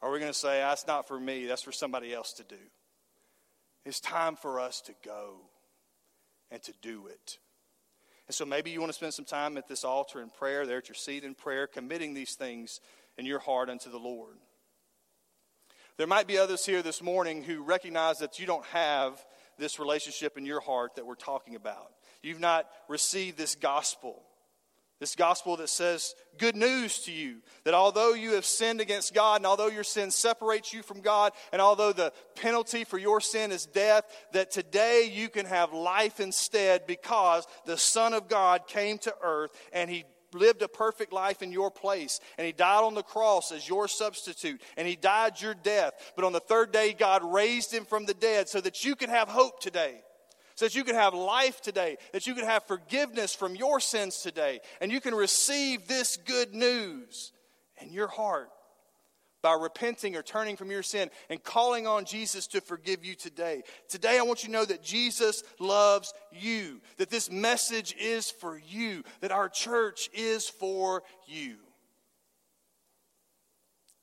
Are 0.00 0.12
we 0.12 0.20
going 0.20 0.32
to 0.32 0.38
say, 0.38 0.60
that's 0.60 0.86
not 0.86 1.08
for 1.08 1.18
me, 1.18 1.46
that's 1.46 1.62
for 1.62 1.72
somebody 1.72 2.14
else 2.14 2.34
to 2.34 2.44
do? 2.44 2.54
It's 3.84 3.98
time 3.98 4.36
for 4.36 4.60
us 4.60 4.80
to 4.82 4.94
go 5.04 5.38
and 6.52 6.62
to 6.62 6.72
do 6.80 7.08
it. 7.08 7.38
And 8.28 8.34
so 8.36 8.44
maybe 8.44 8.70
you 8.70 8.78
want 8.78 8.90
to 8.90 8.96
spend 8.96 9.12
some 9.12 9.24
time 9.24 9.56
at 9.56 9.66
this 9.66 9.82
altar 9.82 10.22
in 10.22 10.30
prayer, 10.30 10.66
there 10.66 10.78
at 10.78 10.88
your 10.88 10.94
seat 10.94 11.24
in 11.24 11.34
prayer, 11.34 11.66
committing 11.66 12.14
these 12.14 12.36
things 12.36 12.80
in 13.18 13.26
your 13.26 13.40
heart 13.40 13.68
unto 13.68 13.90
the 13.90 13.98
Lord. 13.98 14.36
There 15.96 16.06
might 16.06 16.28
be 16.28 16.38
others 16.38 16.64
here 16.64 16.80
this 16.80 17.02
morning 17.02 17.42
who 17.42 17.64
recognize 17.64 18.20
that 18.20 18.38
you 18.38 18.46
don't 18.46 18.66
have 18.66 19.20
this 19.58 19.80
relationship 19.80 20.38
in 20.38 20.46
your 20.46 20.60
heart 20.60 20.94
that 20.94 21.06
we're 21.06 21.16
talking 21.16 21.56
about. 21.56 21.90
You've 22.22 22.38
not 22.38 22.68
received 22.88 23.36
this 23.36 23.56
gospel. 23.56 24.22
This 24.98 25.14
gospel 25.14 25.58
that 25.58 25.68
says 25.68 26.14
good 26.38 26.56
news 26.56 27.00
to 27.00 27.12
you 27.12 27.42
that 27.64 27.74
although 27.74 28.14
you 28.14 28.32
have 28.32 28.46
sinned 28.46 28.80
against 28.80 29.12
God 29.12 29.36
and 29.36 29.46
although 29.46 29.68
your 29.68 29.84
sin 29.84 30.10
separates 30.10 30.72
you 30.72 30.82
from 30.82 31.02
God 31.02 31.32
and 31.52 31.60
although 31.60 31.92
the 31.92 32.14
penalty 32.34 32.84
for 32.84 32.96
your 32.96 33.20
sin 33.20 33.52
is 33.52 33.66
death, 33.66 34.04
that 34.32 34.50
today 34.50 35.10
you 35.12 35.28
can 35.28 35.44
have 35.44 35.74
life 35.74 36.18
instead 36.18 36.86
because 36.86 37.46
the 37.66 37.76
Son 37.76 38.14
of 38.14 38.28
God 38.28 38.66
came 38.66 38.96
to 38.98 39.14
earth 39.22 39.52
and 39.70 39.90
he 39.90 40.04
lived 40.32 40.62
a 40.62 40.68
perfect 40.68 41.12
life 41.12 41.42
in 41.42 41.52
your 41.52 41.70
place, 41.70 42.20
and 42.36 42.46
he 42.46 42.52
died 42.52 42.84
on 42.84 42.94
the 42.94 43.02
cross 43.02 43.52
as 43.52 43.68
your 43.68 43.88
substitute, 43.88 44.60
and 44.76 44.86
he 44.86 44.96
died 44.96 45.40
your 45.40 45.54
death. 45.54 46.12
But 46.14 46.24
on 46.24 46.32
the 46.32 46.40
third 46.40 46.72
day, 46.72 46.92
God 46.92 47.22
raised 47.24 47.72
him 47.72 47.84
from 47.84 48.06
the 48.06 48.12
dead 48.12 48.48
so 48.48 48.60
that 48.60 48.84
you 48.84 48.96
can 48.96 49.08
have 49.08 49.28
hope 49.28 49.60
today. 49.60 50.02
So 50.56 50.64
that 50.64 50.74
you 50.74 50.84
can 50.84 50.94
have 50.94 51.14
life 51.14 51.60
today, 51.60 51.98
that 52.12 52.26
you 52.26 52.34
can 52.34 52.46
have 52.46 52.64
forgiveness 52.64 53.34
from 53.34 53.54
your 53.54 53.78
sins 53.78 54.22
today, 54.22 54.60
and 54.80 54.90
you 54.90 55.00
can 55.00 55.14
receive 55.14 55.86
this 55.86 56.16
good 56.16 56.54
news 56.54 57.32
in 57.80 57.92
your 57.92 58.08
heart 58.08 58.48
by 59.42 59.52
repenting 59.52 60.16
or 60.16 60.22
turning 60.22 60.56
from 60.56 60.70
your 60.70 60.82
sin 60.82 61.10
and 61.28 61.44
calling 61.44 61.86
on 61.86 62.06
Jesus 62.06 62.46
to 62.48 62.62
forgive 62.62 63.04
you 63.04 63.14
today. 63.14 63.62
Today, 63.88 64.18
I 64.18 64.22
want 64.22 64.42
you 64.42 64.48
to 64.48 64.52
know 64.52 64.64
that 64.64 64.82
Jesus 64.82 65.44
loves 65.60 66.14
you, 66.32 66.80
that 66.96 67.10
this 67.10 67.30
message 67.30 67.94
is 68.00 68.30
for 68.30 68.58
you, 68.58 69.04
that 69.20 69.32
our 69.32 69.50
church 69.50 70.08
is 70.14 70.48
for 70.48 71.02
you. 71.26 71.56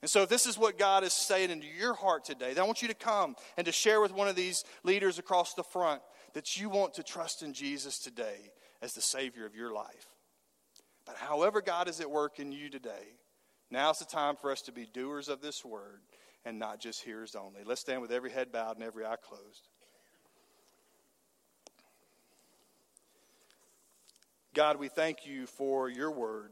And 0.04 0.10
so, 0.10 0.22
if 0.22 0.30
this 0.30 0.46
is 0.46 0.58
what 0.58 0.78
God 0.78 1.04
is 1.04 1.14
saying 1.14 1.50
into 1.50 1.66
your 1.66 1.94
heart 1.94 2.26
today, 2.26 2.54
then 2.54 2.64
I 2.64 2.68
want 2.68 2.82
you 2.82 2.90
to 2.90 2.94
come 2.94 3.36
and 3.58 3.66
to 3.66 3.72
share 3.72 4.02
with 4.02 4.14
one 4.14 4.28
of 4.28 4.36
these 4.36 4.64
leaders 4.84 5.18
across 5.18 5.56
the 5.56 5.64
front 5.64 6.02
that 6.34 6.60
you 6.60 6.70
want 6.70 6.96
to 6.96 7.04
trust 7.04 7.44
in 7.44 7.54
Jesus 7.54 8.00
today 8.00 8.52
as 8.82 8.94
the 8.94 9.02
Savior 9.02 9.46
of 9.46 9.56
your 9.56 9.74
life. 9.74 10.08
But 11.06 11.18
however 11.18 11.62
God 11.62 11.88
is 11.88 12.00
at 12.00 12.10
work 12.10 12.40
in 12.40 12.52
you 12.52 12.70
today, 12.70 13.18
now's 13.70 14.00
the 14.00 14.06
time 14.06 14.36
for 14.36 14.52
us 14.52 14.62
to 14.64 14.72
be 14.72 14.86
doers 14.86 15.30
of 15.30 15.42
this 15.42 15.64
word 15.64 16.02
and 16.46 16.60
not 16.60 16.80
just 16.80 17.04
hearers 17.04 17.36
only. 17.36 17.62
Let's 17.66 17.82
stand 17.82 18.02
with 18.02 18.12
every 18.12 18.32
head 18.32 18.52
bowed 18.52 18.76
and 18.76 18.84
every 18.84 19.06
eye 19.06 19.16
closed. 19.22 19.68
God, 24.54 24.78
we 24.78 24.88
thank 24.88 25.26
you 25.26 25.48
for 25.48 25.90
your 25.90 26.12
word. 26.12 26.52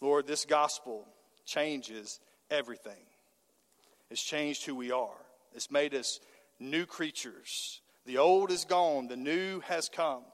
Lord, 0.00 0.26
this 0.26 0.44
gospel 0.44 1.06
changes 1.44 2.20
everything. 2.50 2.92
It's 4.10 4.22
changed 4.22 4.64
who 4.64 4.74
we 4.74 4.92
are. 4.92 5.16
It's 5.54 5.70
made 5.70 5.94
us 5.94 6.20
new 6.58 6.86
creatures. 6.86 7.80
The 8.06 8.18
old 8.18 8.50
is 8.50 8.64
gone, 8.64 9.08
the 9.08 9.16
new 9.16 9.60
has 9.60 9.88
come. 9.88 10.24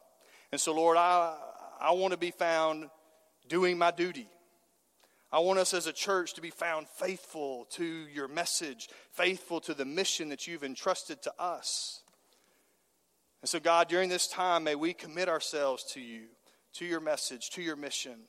And 0.53 0.61
so, 0.61 0.75
Lord, 0.75 0.97
I, 0.97 1.37
I 1.81 1.93
want 1.93 2.13
to 2.13 2.19
be 2.19 2.31
found 2.31 2.89
doing 3.49 3.79
my 3.79 3.91
duty. 3.91 4.29
I 5.31 5.41
want 5.41 5.59
us 5.59 5.75
as 5.75 5.87
a 5.87 5.93
church 5.93 6.35
to 6.35 6.41
be 6.41 6.51
found 6.51 6.89
faithful 6.89 7.67
to 7.73 7.85
your 7.85 8.29
message, 8.29 8.89
faithful 9.13 9.61
to 9.61 9.75
the 9.75 9.85
mission 9.85 10.31
that 10.31 10.47
you've 10.47 10.65
entrusted 10.65 11.21
to 11.23 11.33
us. 11.39 12.03
And 13.43 13.49
so, 13.49 13.61
God, 13.61 13.89
during 13.89 14.09
this 14.09 14.27
time, 14.27 14.65
may 14.65 14.75
we 14.75 14.95
commit 14.95 15.29
ourselves 15.29 15.85
to 15.93 16.01
you, 16.01 16.25
to 16.75 16.87
your 16.87 17.01
message, 17.01 17.51
to 17.51 17.63
your 17.63 17.77
mission. 17.77 18.21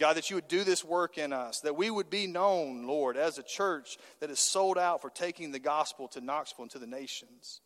God, 0.00 0.16
that 0.16 0.30
you 0.30 0.36
would 0.36 0.48
do 0.48 0.64
this 0.64 0.82
work 0.82 1.18
in 1.18 1.30
us, 1.30 1.60
that 1.60 1.76
we 1.76 1.90
would 1.90 2.08
be 2.08 2.26
known, 2.26 2.86
Lord, 2.86 3.18
as 3.18 3.36
a 3.36 3.42
church 3.42 3.98
that 4.20 4.30
is 4.30 4.38
sold 4.38 4.78
out 4.78 5.02
for 5.02 5.10
taking 5.10 5.52
the 5.52 5.58
gospel 5.58 6.08
to 6.08 6.22
Knoxville 6.22 6.62
and 6.62 6.70
to 6.70 6.78
the 6.78 6.86
nations. 6.86 7.60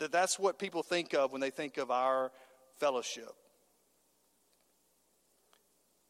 That 0.00 0.10
that's 0.10 0.40
what 0.40 0.58
people 0.58 0.82
think 0.82 1.14
of 1.14 1.30
when 1.30 1.40
they 1.40 1.50
think 1.50 1.78
of 1.78 1.92
our 1.92 2.32
fellowship. 2.80 3.30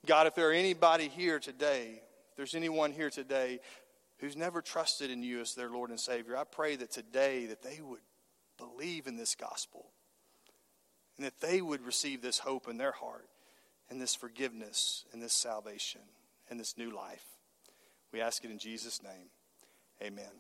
God, 0.07 0.27
if 0.27 0.35
there 0.35 0.49
are 0.49 0.55
anybody 0.55 1.09
here 1.09 1.39
today, 1.39 2.01
if 2.31 2.37
there's 2.39 2.55
anyone 2.55 2.91
here 2.91 3.11
today 3.11 3.61
who's 4.21 4.37
never 4.37 4.63
trusted 4.63 5.11
in 5.11 5.23
you 5.23 5.43
as 5.43 5.55
their 5.55 5.69
Lord 5.69 5.91
and 5.91 6.01
Savior, 6.01 6.35
I 6.35 6.45
pray 6.45 6.77
that 6.77 6.91
today 6.91 7.45
that 7.47 7.63
they 7.63 7.83
would 7.83 8.01
believe 8.57 9.07
in 9.07 9.19
this 9.19 9.35
gospel 9.35 9.85
and 11.19 11.27
that 11.27 11.43
they 11.43 11.61
would 11.61 11.83
receive 11.83 12.23
this 12.23 12.39
hope 12.39 12.69
in 12.69 12.79
their 12.79 12.93
heart 12.93 13.29
and 13.91 14.01
this 14.01 14.15
forgiveness 14.15 15.05
and 15.13 15.23
this 15.23 15.33
salvation 15.33 16.01
and 16.51 16.59
this 16.59 16.77
new 16.77 16.91
life. 16.91 17.25
We 18.13 18.21
ask 18.21 18.45
it 18.45 18.51
in 18.51 18.59
Jesus' 18.59 19.03
name. 19.03 19.29
Amen. 20.03 20.31